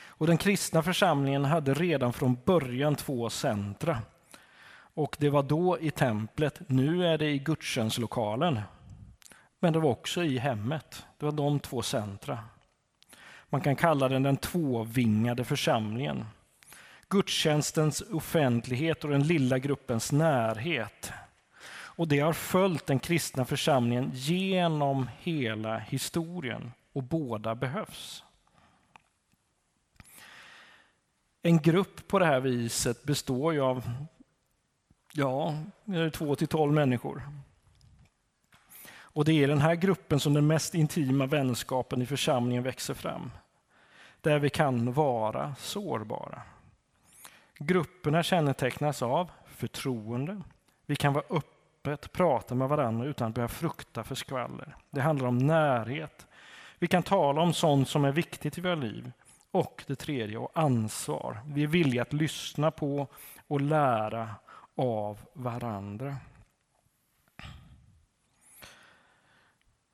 [0.07, 3.99] Och den kristna församlingen hade redan från början två centra.
[4.99, 8.61] Och det var då i templet, nu är det i gudstjänstlokalen.
[9.61, 11.07] Men det var också i hemmet.
[11.19, 12.39] Det var de två centra.
[13.49, 16.25] Man kan kalla den den tvåvingade församlingen.
[17.09, 21.13] Gudstjänstens offentlighet och den lilla gruppens närhet.
[21.71, 28.25] Och det har följt den kristna församlingen genom hela historien och båda behövs.
[31.43, 33.91] En grupp på det här viset består ju av
[35.19, 35.55] ja,
[36.13, 37.23] två till tolv människor.
[38.91, 42.95] Och det är i den här gruppen som den mest intima vänskapen i församlingen växer
[42.95, 43.31] fram.
[44.21, 46.43] Där vi kan vara sårbara.
[47.59, 50.43] Grupperna kännetecknas av förtroende.
[50.87, 54.77] Vi kan vara öppet prata med varandra utan att behöva frukta för skvaller.
[54.91, 56.27] Det handlar om närhet.
[56.79, 59.13] Vi kan tala om sånt som är viktigt i våra liv.
[59.51, 61.41] Och det tredje, och ansvar.
[61.47, 63.07] Vi är villiga att lyssna på
[63.47, 64.31] och lära
[64.79, 66.17] av varandra.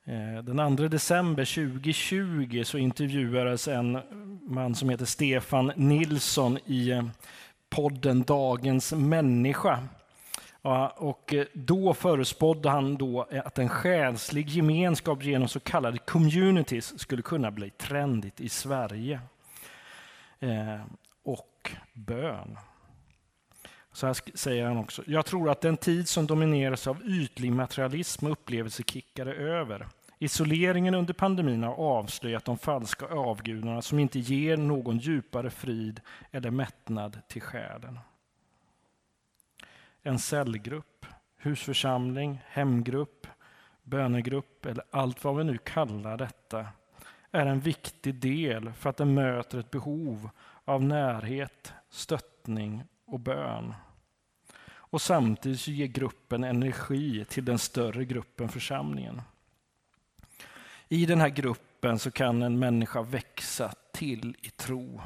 [0.04, 3.98] Eh, den 2 december 2020 så intervjuades en
[4.42, 7.04] man som heter Stefan Nilsson i eh,
[7.68, 9.78] podden Dagens människa.
[10.96, 17.22] och eh, då förespådde han då att en själslig gemenskap genom så kallade communities skulle
[17.22, 19.20] kunna bli trendigt i Sverige.
[21.24, 22.58] Och bön.
[23.94, 25.02] Så här säger han också.
[25.06, 29.86] Jag tror att den tid som domineras av ytlig materialism och upplevelsekickar är över.
[30.18, 36.50] Isoleringen under pandemin har avslöjat de falska avgudarna som inte ger någon djupare frid eller
[36.50, 37.98] mättnad till själen.
[40.02, 41.06] En cellgrupp,
[41.38, 43.26] husförsamling, hemgrupp,
[43.82, 46.66] bönegrupp eller allt vad vi nu kallar detta
[47.30, 50.30] är en viktig del för att den möter ett behov
[50.64, 52.84] av närhet, stöttning
[53.14, 53.74] och bön.
[54.66, 59.22] Och samtidigt ger gruppen energi till den större gruppen, församlingen.
[60.88, 65.00] I den här gruppen så kan en människa växa till i tro.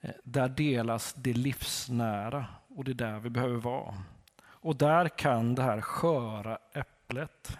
[0.00, 4.02] Eh, där delas det livsnära och det är där vi behöver vara.
[4.44, 7.58] Och där kan det här sköra äpplet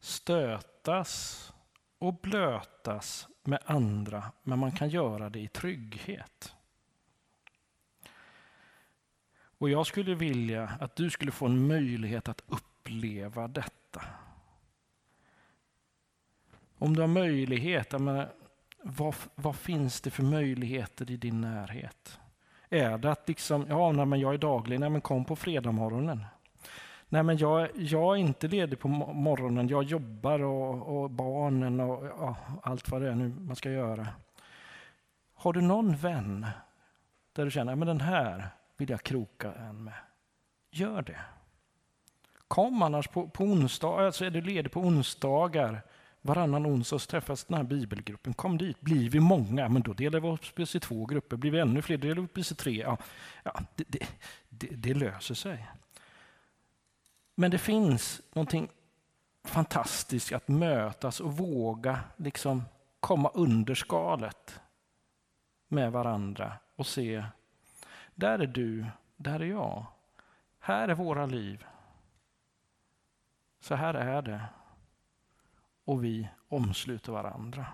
[0.00, 1.52] stötas
[1.98, 6.54] och blötas med andra, men man kan göra det i trygghet.
[9.60, 14.02] Och jag skulle vilja att du skulle få en möjlighet att uppleva detta.
[16.78, 18.32] Om du har möjlighet, menar,
[18.82, 22.20] vad, vad, finns det för möjligheter i din närhet?
[22.68, 25.72] Är det att liksom, ja, nej, men jag är daglig, nej men kom på fredag
[25.72, 26.24] morgonen.
[27.08, 32.04] Nej men jag, jag är inte ledig på morgonen, jag jobbar och, och barnen och
[32.04, 34.06] ja, allt vad det är nu man ska göra.
[35.34, 36.46] Har du någon vän
[37.32, 38.50] där du känner, men den här
[38.80, 39.94] vill jag kroka en med.
[40.70, 41.20] Gör det.
[42.48, 45.82] Kom annars på, på onsdag, alltså är du ledig på onsdagar,
[46.20, 48.34] varannan onsdag så träffas den här bibelgruppen.
[48.34, 48.80] Kom dit.
[48.80, 51.36] Blir vi många, men då delar vi upp oss i två grupper.
[51.36, 52.76] Blir vi ännu fler, delar vi upp oss i tre.
[52.80, 52.98] Ja,
[53.42, 54.06] ja det, det,
[54.48, 55.68] det, det löser sig.
[57.34, 58.68] Men det finns någonting
[59.44, 62.62] fantastiskt att mötas och våga liksom
[63.00, 64.60] komma under skalet
[65.68, 67.24] med varandra och se
[68.20, 69.86] där är du, där är jag.
[70.58, 71.64] Här är våra liv.
[73.60, 74.44] Så här är det.
[75.84, 77.66] Och vi omsluter varandra.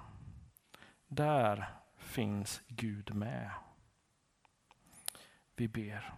[1.06, 1.68] Där
[1.98, 3.50] finns Gud med.
[5.56, 6.14] Vi ber.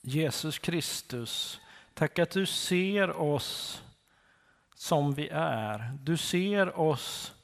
[0.00, 1.60] Jesus Kristus,
[1.94, 3.82] tack att du ser oss
[4.74, 5.98] som vi är.
[6.02, 7.34] Du ser oss,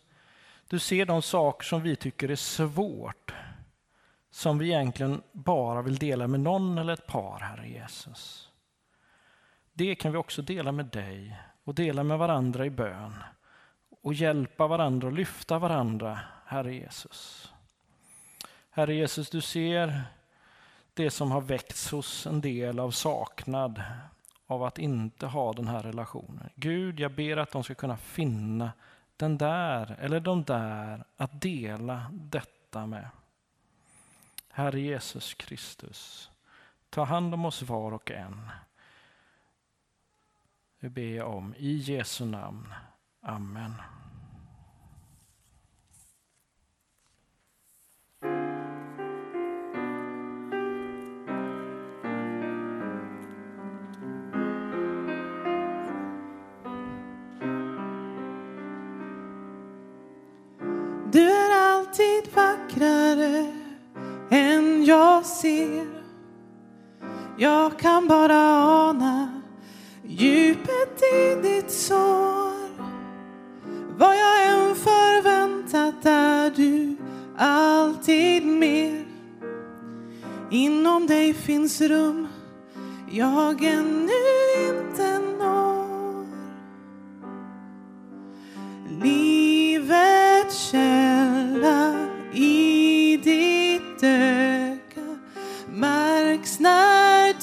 [0.68, 3.34] du ser de saker som vi tycker är svårt
[4.32, 8.48] som vi egentligen bara vill dela med någon eller ett par, Herre Jesus.
[9.72, 13.14] Det kan vi också dela med dig och dela med varandra i bön
[14.02, 17.52] och hjälpa varandra och lyfta varandra, Herre Jesus.
[18.70, 20.02] Herre Jesus, du ser
[20.94, 23.82] det som har väckts hos en del av saknad
[24.46, 26.50] av att inte ha den här relationen.
[26.54, 28.72] Gud, jag ber att de ska kunna finna
[29.16, 33.08] den där eller de där att dela detta med.
[34.54, 36.30] Herre Jesus Kristus,
[36.90, 38.50] ta hand om oss var och en.
[40.80, 42.74] Det ber jag om i Jesu namn.
[43.20, 43.74] Amen.
[64.92, 65.86] Jag ser.
[67.36, 68.38] Jag kan bara
[68.88, 69.42] ana
[70.04, 72.52] djupet i ditt sår.
[73.98, 76.96] Vad jag än förväntat är du
[77.38, 79.04] alltid mer.
[80.50, 82.28] Inom dig finns rum
[83.10, 84.21] jag ännu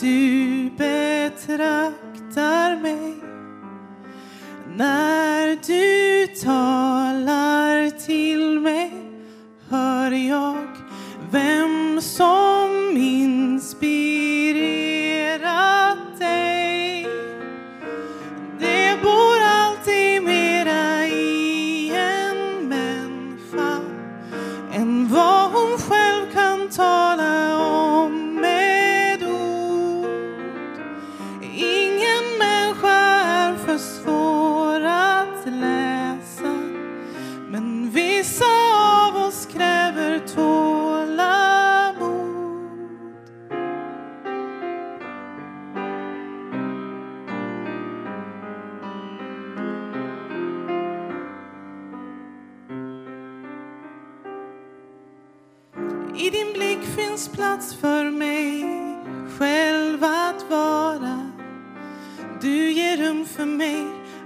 [0.02, 1.96] du betraktar
[2.82, 3.16] mig.
[4.76, 5.09] När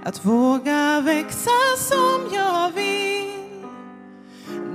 [0.04, 3.64] att våga växa som jag vill.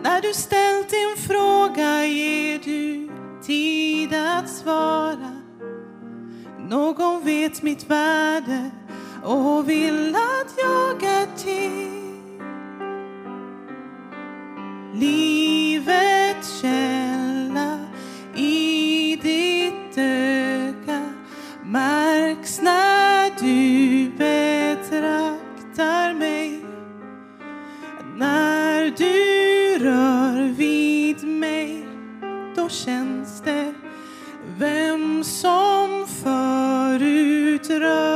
[0.04, 3.10] När du ställt din fråga ger du
[3.44, 5.32] tid att svara.
[6.70, 8.72] Någon vet mitt värde
[9.24, 12.00] och vill att jag är till.
[29.00, 31.86] Du rör vid mig
[32.56, 33.74] då känns det
[34.58, 38.09] vem som förut rör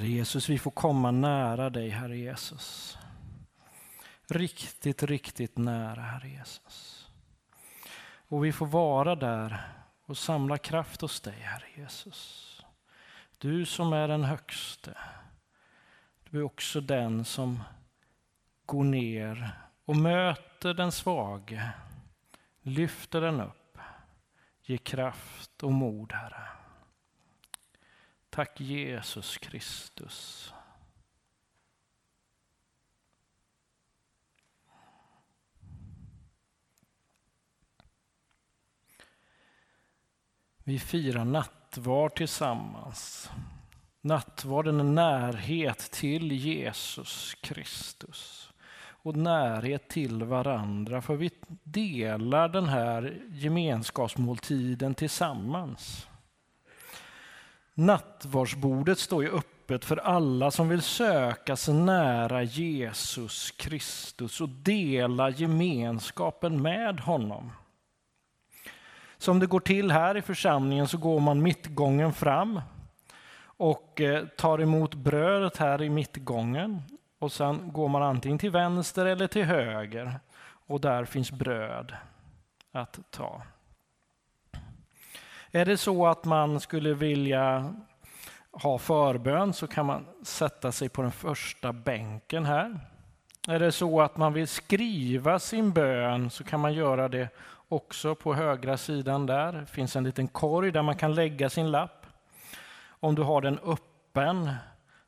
[0.00, 2.98] Herre Jesus, vi får komma nära dig, Herre Jesus.
[4.28, 7.08] Riktigt, riktigt nära, Herre Jesus.
[8.28, 9.60] Och vi får vara där
[10.06, 12.62] och samla kraft hos dig, Herre Jesus.
[13.38, 14.98] Du som är den högste.
[16.30, 17.62] Du är också den som
[18.66, 19.50] går ner
[19.84, 21.70] och möter den svage,
[22.62, 23.78] lyfter den upp,
[24.62, 26.59] ger kraft och mod, Herre.
[28.30, 30.52] Tack Jesus Kristus.
[40.64, 43.30] Vi firar nattvard tillsammans.
[44.00, 48.50] Nattvarden är närhet till Jesus Kristus
[49.02, 51.30] och närhet till varandra, för vi
[51.64, 56.09] delar den här gemenskapsmåltiden tillsammans.
[57.80, 65.30] Nattvardsbordet står ju öppet för alla som vill söka sig nära Jesus Kristus och dela
[65.30, 67.52] gemenskapen med honom.
[69.18, 72.60] Som det går till här i församlingen så går man mittgången fram
[73.42, 76.82] och eh, tar emot brödet här i mittgången.
[77.18, 80.20] Och sen går man antingen till vänster eller till höger
[80.66, 81.96] och där finns bröd
[82.72, 83.42] att ta.
[85.52, 87.74] Är det så att man skulle vilja
[88.52, 92.80] ha förbön så kan man sätta sig på den första bänken här.
[93.48, 97.28] Är det så att man vill skriva sin bön så kan man göra det
[97.68, 99.52] också på högra sidan där.
[99.52, 102.06] Det finns en liten korg där man kan lägga sin lapp.
[102.88, 104.50] Om du har den öppen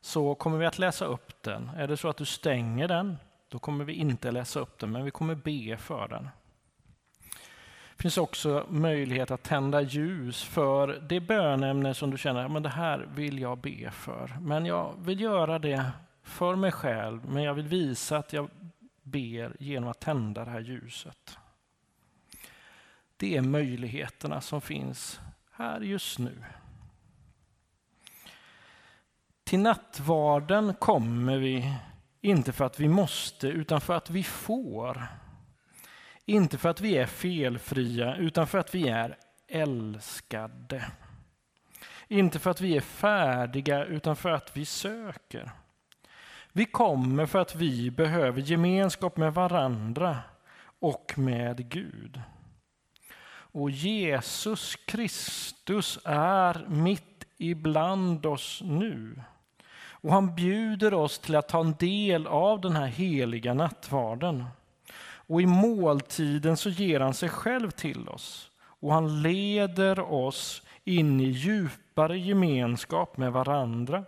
[0.00, 1.70] så kommer vi att läsa upp den.
[1.76, 3.18] Är det så att du stänger den,
[3.48, 6.28] då kommer vi inte läsa upp den, men vi kommer be för den.
[8.02, 12.68] Det finns också möjlighet att tända ljus för det bönämne som du känner, men det
[12.68, 14.36] här vill jag be för.
[14.40, 15.92] Men jag vill göra det
[16.22, 18.50] för mig själv, men jag vill visa att jag
[19.02, 21.38] ber genom att tända det här ljuset.
[23.16, 25.20] Det är möjligheterna som finns
[25.52, 26.44] här just nu.
[29.44, 31.74] Till nattvarden kommer vi
[32.20, 35.21] inte för att vi måste, utan för att vi får.
[36.32, 39.16] Inte för att vi är felfria, utan för att vi är
[39.48, 40.84] älskade.
[42.08, 45.50] Inte för att vi är färdiga, utan för att vi söker.
[46.52, 50.18] Vi kommer för att vi behöver gemenskap med varandra
[50.80, 52.20] och med Gud.
[53.52, 59.22] Och Jesus Kristus är mitt ibland oss nu.
[59.74, 64.44] Och han bjuder oss till att ta en del av den här heliga nattvarden.
[65.26, 68.50] Och i måltiden så ger han sig själv till oss.
[68.58, 74.04] Och han leder oss in i djupare gemenskap med varandra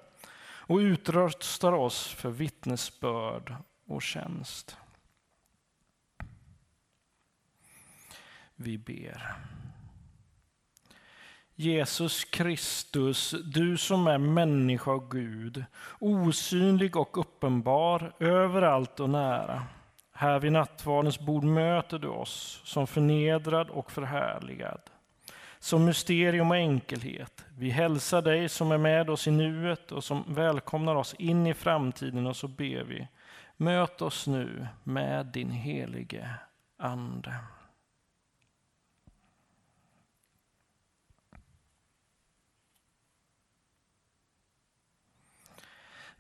[0.66, 3.54] och utrustar oss för vittnesbörd
[3.86, 4.76] och tjänst.
[8.56, 9.36] Vi ber.
[11.54, 15.64] Jesus Kristus, du som är människa och Gud,
[15.98, 19.62] osynlig och uppenbar, överallt och nära.
[20.16, 24.80] Här vid nattvardens bord möter du oss som förnedrad och förhärligad.
[25.58, 27.44] Som mysterium och enkelhet.
[27.58, 31.54] Vi hälsar dig som är med oss i nuet och som välkomnar oss in i
[31.54, 33.08] framtiden och så ber vi.
[33.56, 36.30] Möt oss nu med din helige
[36.76, 37.34] Ande.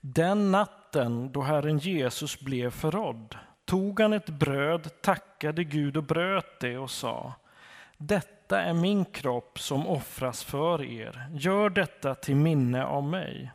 [0.00, 6.60] Den natten då Herren Jesus blev förrådd tog han ett bröd, tackade Gud och bröt
[6.60, 7.32] det och sa
[7.96, 11.26] Detta är min kropp som offras för er.
[11.32, 13.50] Gör detta till minne av mig.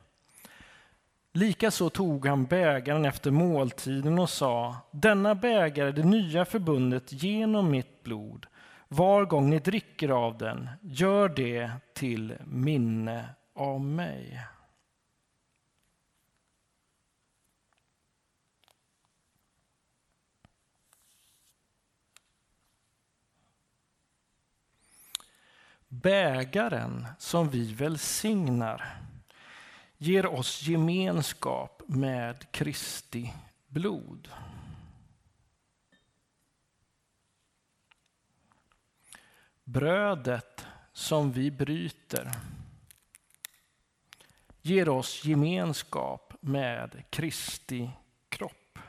[1.34, 7.72] Likaså tog han bägaren efter måltiden och sa Denna bägare är det nya förbundet genom
[7.72, 8.46] mitt blod.
[8.88, 14.40] Var gång ni dricker av den, gör det till minne av mig.
[25.92, 28.98] Bägaren som vi välsignar
[29.98, 33.34] ger oss gemenskap med Kristi
[33.68, 34.30] blod.
[39.64, 42.32] Brödet som vi bryter
[44.62, 47.90] ger oss gemenskap med Kristi
[48.30, 48.80] kropp.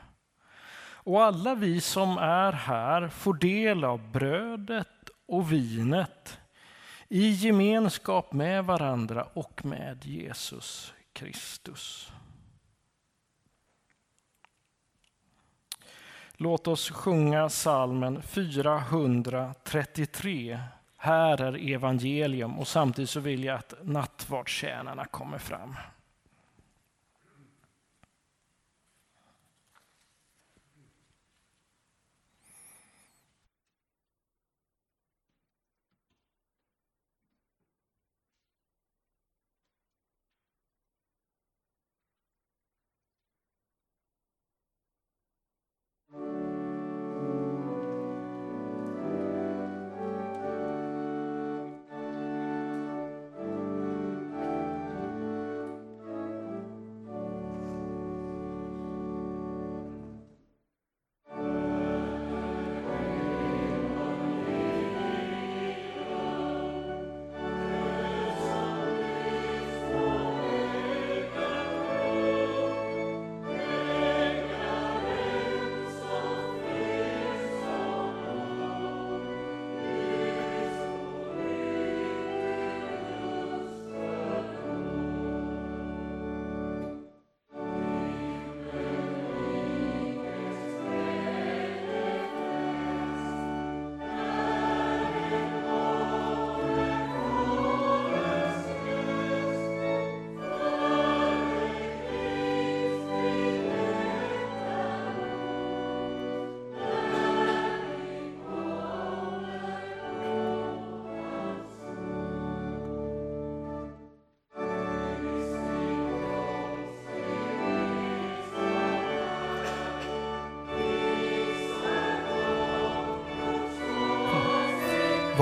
[1.03, 6.40] Och alla vi som är här får del av brödet och vinet
[7.13, 12.11] i gemenskap med varandra och med Jesus Kristus.
[16.33, 20.59] Låt oss sjunga salmen 433.
[20.97, 25.75] Här är evangelium och samtidigt så vill jag att nattvardstjänarna kommer fram.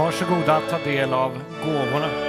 [0.09, 1.31] Varsågoda att ta del av
[1.65, 2.28] gåvorna.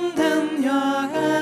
[0.00, 1.35] 모든 여가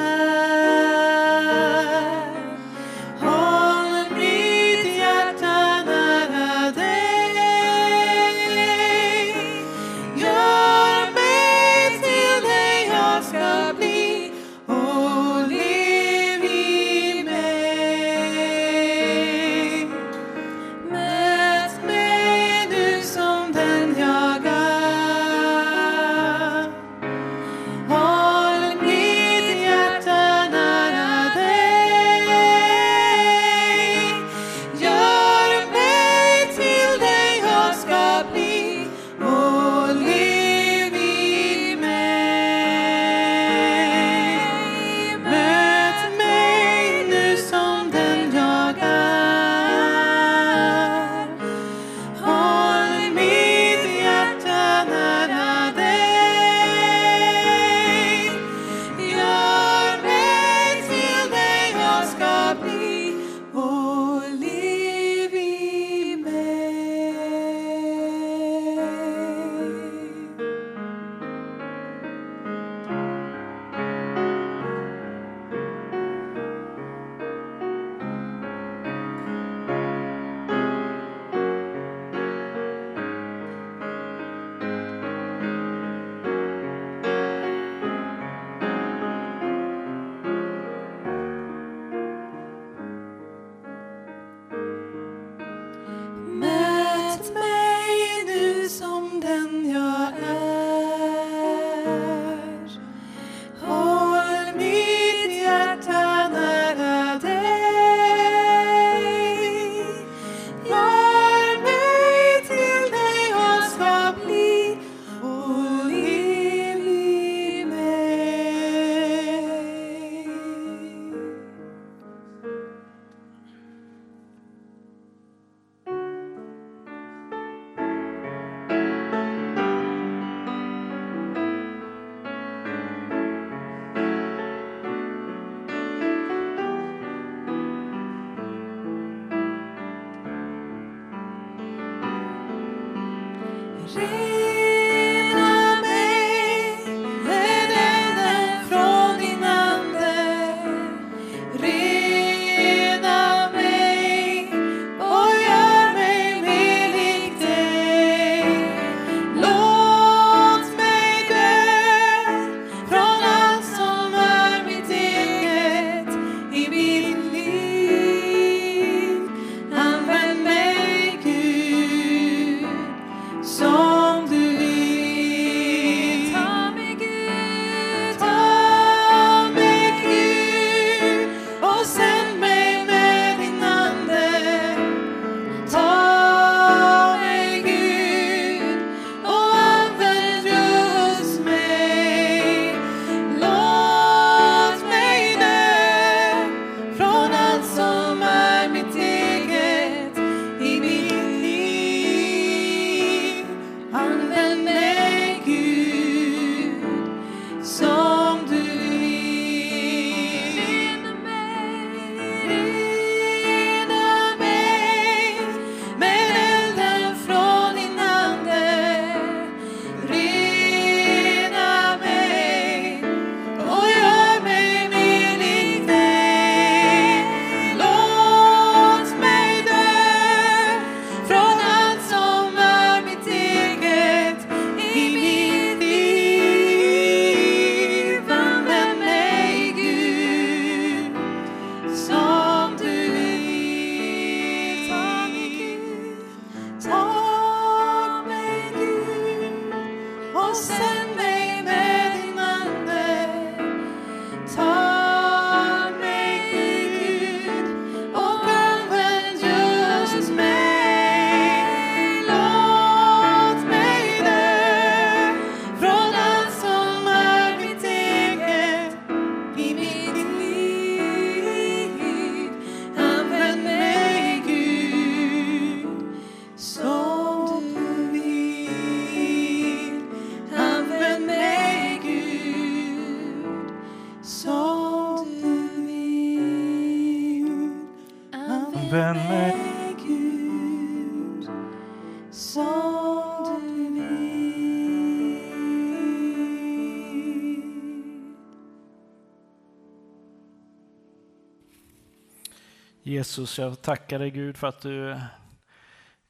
[303.35, 305.17] Jesus, jag tackar dig Gud för att du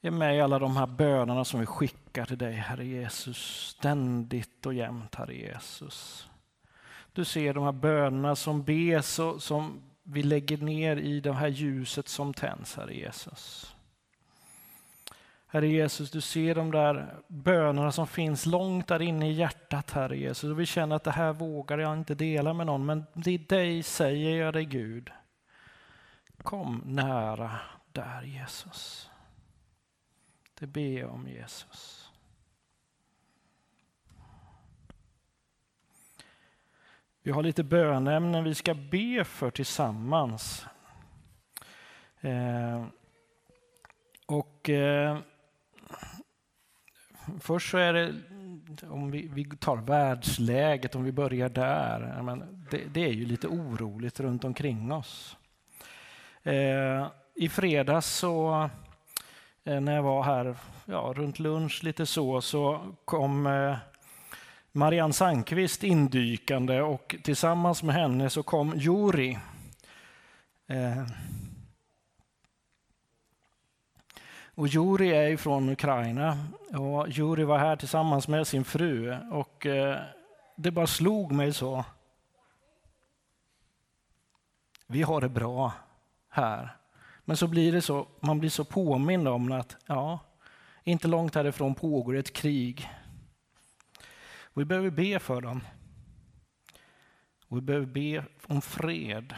[0.02, 3.36] är med i alla de här bönerna som vi skickar till dig, Herre Jesus,
[3.78, 6.28] ständigt och jämt, Herre Jesus.
[7.12, 11.48] Du ser de här bönerna som bes och som vi lägger ner i det här
[11.48, 13.74] ljuset som tänds, Herre Jesus.
[15.46, 20.16] Herre Jesus, du ser de där bönerna som finns långt där inne i hjärtat, Herre
[20.16, 20.50] Jesus.
[20.50, 23.83] Och vi känner att det här vågar jag inte dela med någon, men till dig
[23.83, 25.11] säger jag dig Gud.
[26.45, 27.61] Kom nära
[27.92, 29.11] där Jesus.
[30.58, 32.11] Det ber jag om Jesus.
[37.22, 40.66] Vi har lite bönämnen vi ska be för tillsammans.
[42.21, 42.87] Eh,
[44.26, 45.18] och eh,
[47.41, 48.14] Först så är det,
[48.88, 52.22] om vi, vi tar världsläget, om vi börjar där.
[52.22, 55.37] Men det, det är ju lite oroligt runt omkring oss.
[56.46, 58.68] Eh, I fredags så
[59.64, 63.76] eh, när jag var här ja, runt lunch lite så, så kom eh,
[64.72, 69.38] Marianne Sandqvist indykande och tillsammans med henne så kom Juri.
[70.66, 71.07] Eh,
[74.54, 76.38] och Juri är ju från Ukraina
[76.72, 79.99] och Juri var här tillsammans med sin fru och eh,
[80.57, 81.84] det bara slog mig så.
[84.87, 85.72] Vi har det bra
[86.34, 86.76] här.
[87.24, 90.18] Men så blir det så, man blir så påmind om att ja,
[90.84, 92.90] inte långt härifrån pågår ett krig.
[94.54, 95.61] Vi behöver be för dem.
[97.48, 99.34] Och vi behöver be om fred.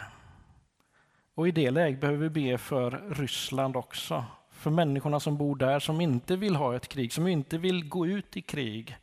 [1.35, 4.24] Och i det läget behöver vi be för Ryssland också.
[4.51, 8.06] För människorna som bor där som inte vill ha ett krig, som inte vill gå
[8.06, 8.97] ut i krig,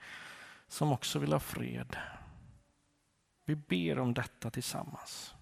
[0.67, 1.97] som också vill ha fred.
[3.45, 5.32] Vi ber om detta tillsammans.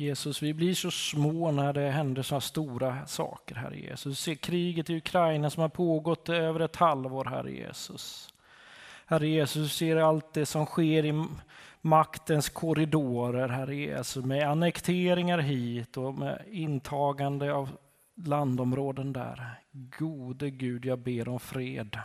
[0.00, 4.20] Jesus, vi blir så små när det händer så stora saker, Herre Jesus.
[4.20, 8.34] Se kriget i Ukraina som har pågått över ett halvår, Herre Jesus.
[9.06, 11.24] Herre Jesus, ser allt det som sker i
[11.80, 17.68] maktens korridorer, Herre Jesus, med annekteringar hit och med intagande av
[18.14, 19.60] landområden där.
[19.72, 21.98] Gode Gud, jag ber om fred.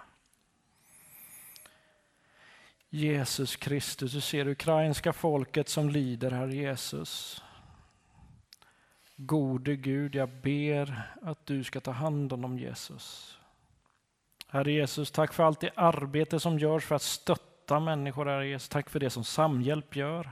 [2.90, 7.42] Jesus Kristus, du ser det ukrainska folket som lider, Herre Jesus.
[9.18, 13.38] Gode Gud, jag ber att du ska ta hand om dem, Jesus.
[14.48, 18.70] Herre Jesus, tack för allt det arbete som görs för att stötta människor, Herre Jesus.
[18.70, 20.32] Tack för det som Samhjälp gör.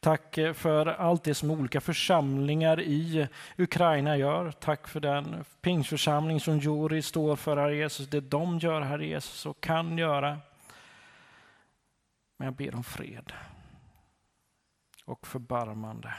[0.00, 3.28] Tack eh, för allt det som olika församlingar i
[3.58, 4.50] Ukraina gör.
[4.50, 8.08] Tack för den pingstförsamling som Juri står för, Herre Jesus.
[8.08, 10.38] Det de gör, Herre Jesus, och kan göra.
[12.36, 13.32] Men jag ber om fred
[15.04, 16.14] och förbarmande.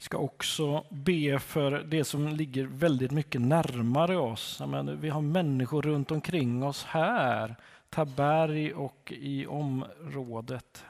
[0.00, 4.60] Ska också be för det som ligger väldigt mycket närmare oss.
[4.60, 7.56] Menar, vi har människor runt omkring oss här,
[7.90, 10.84] Taberg och i området.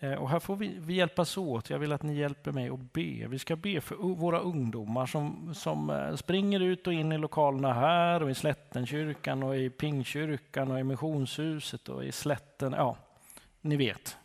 [0.00, 1.70] Eh, och här får vi, vi hjälpas åt.
[1.70, 3.26] Jag vill att ni hjälper mig att be.
[3.28, 7.72] Vi ska be för våra ungdomar som, som eh, springer ut och in i lokalerna
[7.72, 12.72] här och i Slättenkyrkan och i Pingkyrkan och i Missionshuset och i Slätten.
[12.72, 12.96] Ja,
[13.60, 14.16] ni vet.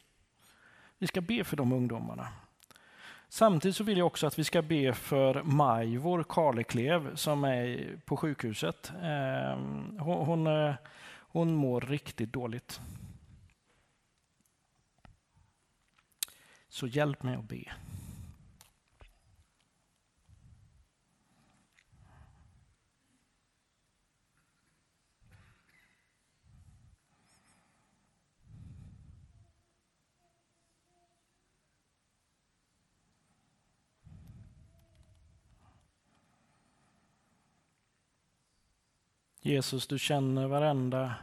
[0.97, 2.27] Vi ska be för de ungdomarna.
[3.33, 8.17] Samtidigt så vill jag också att vi ska be för Majvor Karleklev som är på
[8.17, 8.91] sjukhuset.
[9.01, 10.73] Ehm, hon, hon, eh,
[11.19, 12.81] hon mår riktigt dåligt.
[16.69, 17.63] Så hjälp mig att be.
[39.45, 41.15] Jesus, du känner varenda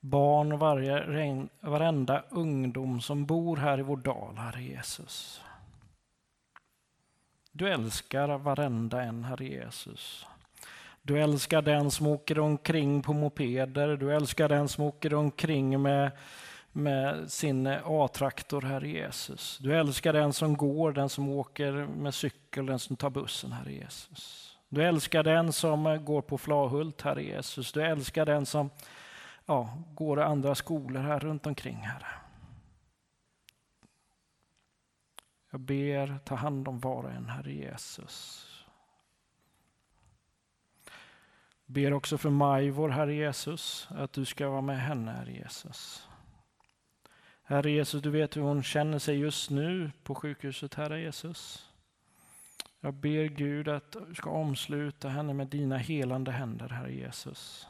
[0.00, 5.40] barn och varje, varenda ungdom som bor här i vår dal, Herre Jesus.
[7.52, 10.26] Du älskar varenda en, Herre Jesus.
[11.02, 16.10] Du älskar den som åker omkring på mopeder, du älskar den som åker omkring med,
[16.72, 19.58] med sin A-traktor, Herre Jesus.
[19.58, 23.72] Du älskar den som går, den som åker med cykel, den som tar bussen, Herre
[23.72, 24.45] Jesus.
[24.68, 27.72] Du älskar den som går på Flahult, Herre Jesus.
[27.72, 28.70] Du älskar den som
[29.46, 32.06] ja, går i andra skolor här runt omkring, Herre.
[35.50, 38.46] Jag ber, ta hand om var och en, Herre Jesus.
[41.66, 46.08] Ber också för Maj, vår Herre Jesus, att du ska vara med henne, Herre Jesus.
[47.42, 51.65] Herre Jesus, du vet hur hon känner sig just nu på sjukhuset, Herre Jesus.
[52.86, 57.66] Jag ber Gud att du ska omsluta henne med dina helande händer, Herre Jesus.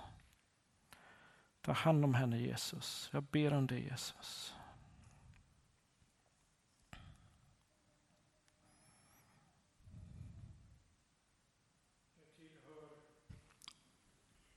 [1.60, 3.08] Ta hand om henne, Jesus.
[3.12, 4.54] Jag ber om det, Jesus.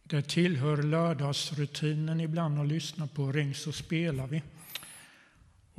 [0.04, 4.44] Det tillhör lördagsrutinen ibland att lyssna på Ring så spelar vi.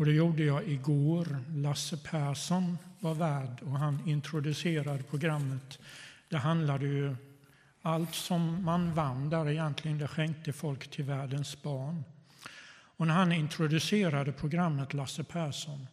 [0.01, 1.39] Och det gjorde jag igår.
[1.55, 5.79] Lasse Persson var värd och han introducerade programmet.
[6.29, 7.17] Det handlade ju
[7.83, 12.05] allt som man vann där egentligen, det skänkte folk till världens barn.
[12.73, 15.87] Och när han introducerade programmet, Lasse Persson,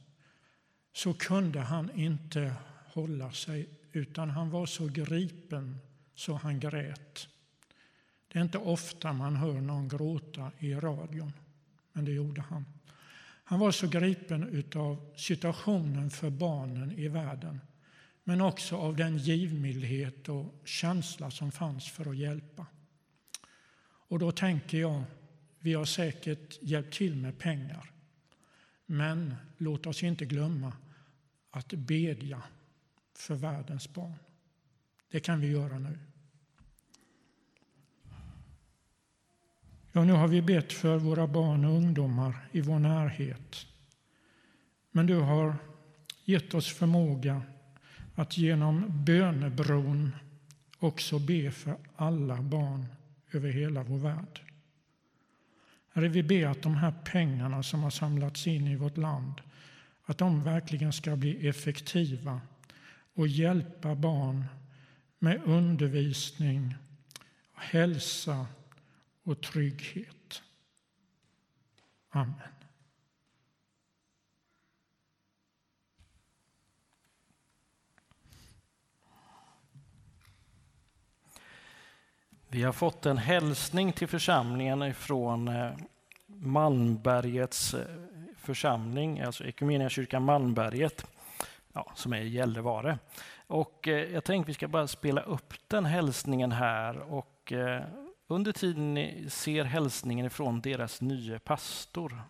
[0.94, 2.54] så kunde han inte
[2.94, 5.78] hålla sig utan han var så gripen
[6.16, 7.28] så han grät.
[8.28, 11.34] Det är inte ofta man hör någon gråta i radion,
[11.94, 12.66] men det gjorde han.
[13.50, 17.60] Han var så gripen av situationen för barnen i världen
[18.24, 22.66] men också av den givmildhet och känsla som fanns för att hjälpa.
[23.84, 25.04] Och då tänker jag,
[25.60, 27.92] vi har säkert hjälpt till med pengar
[28.86, 30.74] men låt oss inte glömma
[31.50, 32.44] att bedja
[33.14, 34.16] för världens barn.
[35.12, 35.98] Det kan vi göra nu.
[39.98, 43.68] Ja, nu har vi bett för våra barn och ungdomar i vår närhet.
[44.92, 45.56] Men du har
[46.26, 47.42] gett oss förmåga
[48.16, 50.12] att genom bönebron
[50.80, 52.86] också be för alla barn
[53.32, 54.42] över hela vår värld.
[55.94, 59.42] Herre, vi ber att de här pengarna som har samlats in i vårt land
[60.06, 62.42] att de verkligen ska bli effektiva
[63.14, 64.46] och hjälpa barn
[65.20, 66.76] med undervisning,
[67.56, 68.46] hälsa
[69.28, 70.42] och trygghet.
[72.10, 72.34] Amen.
[82.48, 85.72] Vi har fått en hälsning till församlingen från eh,
[86.28, 87.86] Malmbergets eh,
[88.38, 91.06] församling, alltså Equmeniakyrkan Malmberget,
[91.74, 93.00] ja, som är i Gällivare.
[93.48, 97.54] Och eh, jag tänkte vi ska bara spela upp den hälsningen här och
[98.28, 102.22] under tiden ni ser hälsningen ifrån deras nya pastor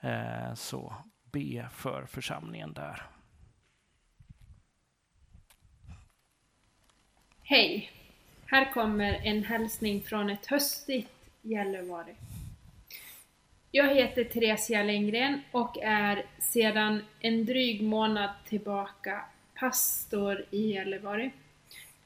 [0.00, 0.94] eh, så
[1.32, 3.02] be för församlingen där.
[7.42, 7.90] Hej!
[8.46, 11.08] Här kommer en hälsning från ett höstigt
[11.42, 12.14] Gällivare.
[13.70, 19.24] Jag heter Theresia Lindgren och är sedan en dryg månad tillbaka
[19.54, 21.30] pastor i Gällivare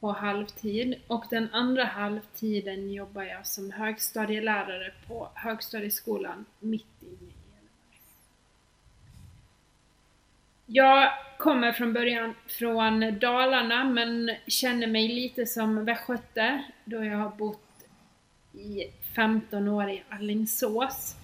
[0.05, 7.35] på halvtid och den andra halvtiden jobbar jag som högstadielärare på högstadieskolan mitt inne i
[10.66, 17.31] Jag kommer från början från Dalarna men känner mig lite som västgöte då jag har
[17.31, 17.86] bott
[18.52, 21.14] i 15 år i Allingsås.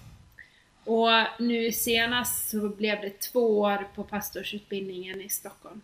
[0.85, 1.09] Och
[1.39, 5.81] nu senast så blev det två år på pastorsutbildningen i Stockholm.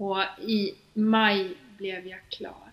[0.00, 2.70] Och i maj blev jag klar.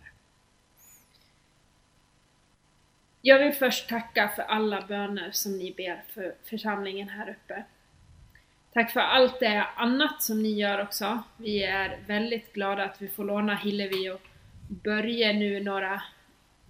[3.22, 7.64] Jag vill först tacka för alla böner som ni ber för församlingen här uppe.
[8.74, 11.24] Tack för allt det annat som ni gör också.
[11.38, 14.28] Vi är väldigt glada att vi får låna Hillevi och
[14.70, 16.04] Börje nu några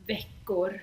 [0.05, 0.81] veckor.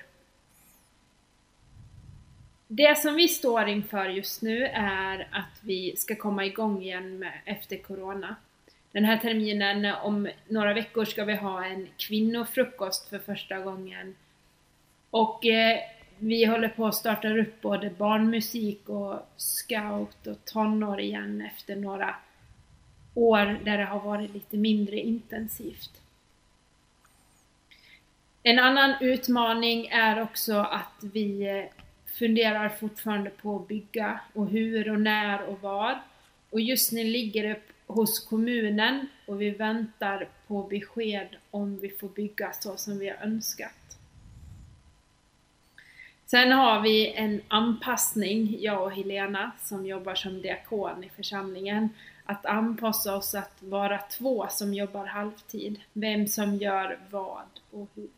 [2.68, 7.40] Det som vi står inför just nu är att vi ska komma igång igen med,
[7.44, 8.36] efter Corona.
[8.94, 14.14] Den här terminen, om några veckor, ska vi ha en kvinnofrukost för första gången.
[15.10, 15.78] Och eh,
[16.18, 22.14] vi håller på att starta upp både barnmusik och scout och tonår igen efter några
[23.14, 26.00] år där det har varit lite mindre intensivt.
[28.42, 31.64] En annan utmaning är också att vi eh,
[32.18, 36.02] funderar fortfarande på att bygga och hur och när och var.
[36.50, 42.08] Och just nu ligger det hos kommunen och vi väntar på besked om vi får
[42.08, 43.98] bygga så som vi har önskat.
[46.26, 51.88] Sen har vi en anpassning, jag och Helena som jobbar som diakon i församlingen,
[52.24, 55.80] att anpassa oss att vara två som jobbar halvtid.
[55.92, 58.08] Vem som gör vad och hur.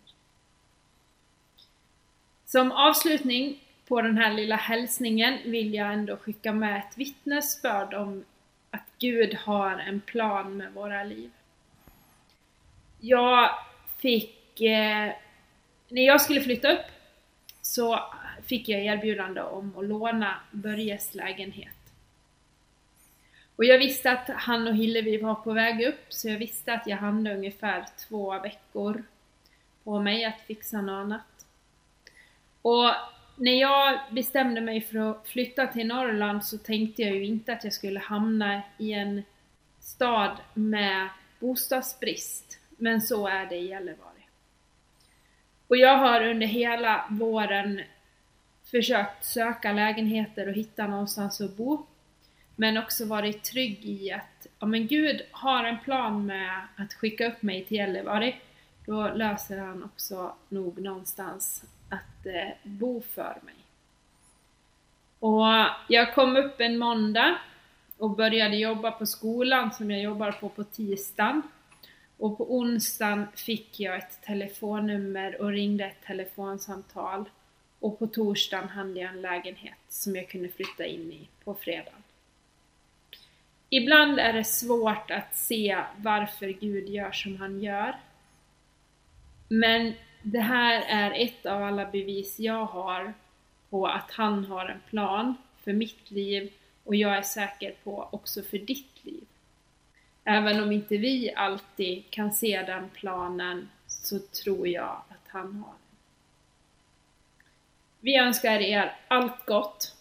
[2.45, 8.25] Som avslutning på den här lilla hälsningen vill jag ändå skicka med ett vittnesbörd om
[8.77, 11.31] att Gud har en plan med våra liv.
[13.01, 13.51] Jag
[13.99, 15.13] fick, eh,
[15.89, 16.87] när jag skulle flytta upp
[17.63, 18.01] så
[18.47, 21.73] fick jag erbjudande om att låna Börjes lägenhet.
[23.57, 26.87] Och jag visste att han och Hillevi var på väg upp så jag visste att
[26.87, 29.05] jag hade ungefär två veckor
[29.85, 31.47] på mig att fixa något annat.
[32.63, 32.91] Och
[33.37, 37.65] när jag bestämde mig för att flytta till Norrland så tänkte jag ju inte att
[37.65, 39.23] jag skulle hamna i en
[39.81, 41.09] stad med
[41.41, 42.59] bostadsbrist.
[42.77, 44.11] Men så är det i Gällivare.
[45.69, 47.81] Och jag har under hela våren
[48.71, 51.87] försökt söka lägenheter och hitta någonstans att bo.
[52.57, 57.27] Men också varit trygg i att ja, men Gud har en plan med att skicka
[57.27, 58.35] upp mig till Gällivare.
[58.87, 63.55] Då löser han också nog någonstans att eh, bo för mig.
[65.19, 65.47] Och
[65.89, 67.39] jag kom upp en måndag
[67.99, 71.43] och började jobba på skolan som jag jobbar på på tisdagen.
[72.19, 77.25] Och på onsdagen fick jag ett telefonnummer och ringde ett telefonsamtal.
[77.81, 82.03] Och på torsdagen hade jag en lägenhet som jag kunde flytta in i på fredagen.
[83.71, 87.97] Ibland är det svårt att se varför Gud gör som han gör.
[89.49, 89.95] Men
[90.33, 93.15] det här är ett av alla bevis jag har
[93.71, 95.35] på att han har en plan
[95.65, 96.53] för mitt liv
[96.85, 99.25] och jag är säker på också för ditt liv.
[100.25, 105.73] Även om inte vi alltid kan se den planen så tror jag att han har
[105.73, 105.99] den.
[108.01, 109.97] Vi önskar er allt gott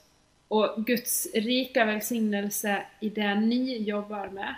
[0.47, 4.55] och Guds rika välsignelse i det ni jobbar med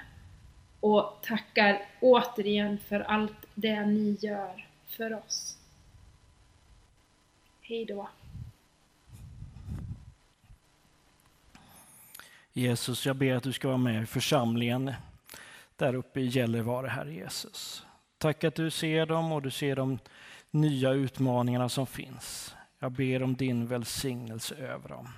[0.79, 5.56] och tackar återigen för allt det ni gör för oss.
[7.69, 8.09] Hej då.
[12.53, 14.93] Jesus, jag ber att du ska vara med i församlingen
[15.75, 17.85] där uppe i Gällivare, Herre Jesus.
[18.17, 19.99] Tack att du ser dem och du ser de
[20.51, 22.55] nya utmaningarna som finns.
[22.79, 25.09] Jag ber om din välsignelse över dem.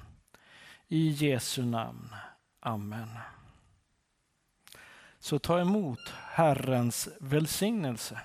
[0.87, 2.15] I Jesu namn.
[2.59, 3.09] Amen.
[5.19, 8.19] Så ta emot Herrens välsignelse.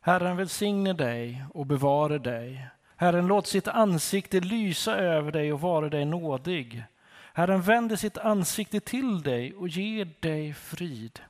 [0.00, 2.68] Herren välsigne dig och bevare dig.
[3.00, 6.84] Herren låt sitt ansikte lysa över dig och vara dig nådig.
[7.32, 11.20] Herren vänder sitt ansikte till dig och ger dig frid.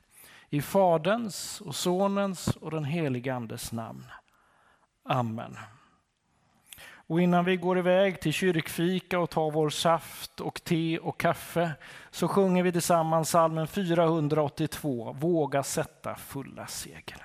[0.49, 4.05] I Faderns och Sonens och den helige Andes namn.
[5.03, 5.57] Amen.
[7.07, 11.71] Och innan vi går iväg till kyrkfika och tar vår saft och te och kaffe
[12.11, 17.19] så sjunger vi tillsammans salmen 482, Våga sätta fulla segel.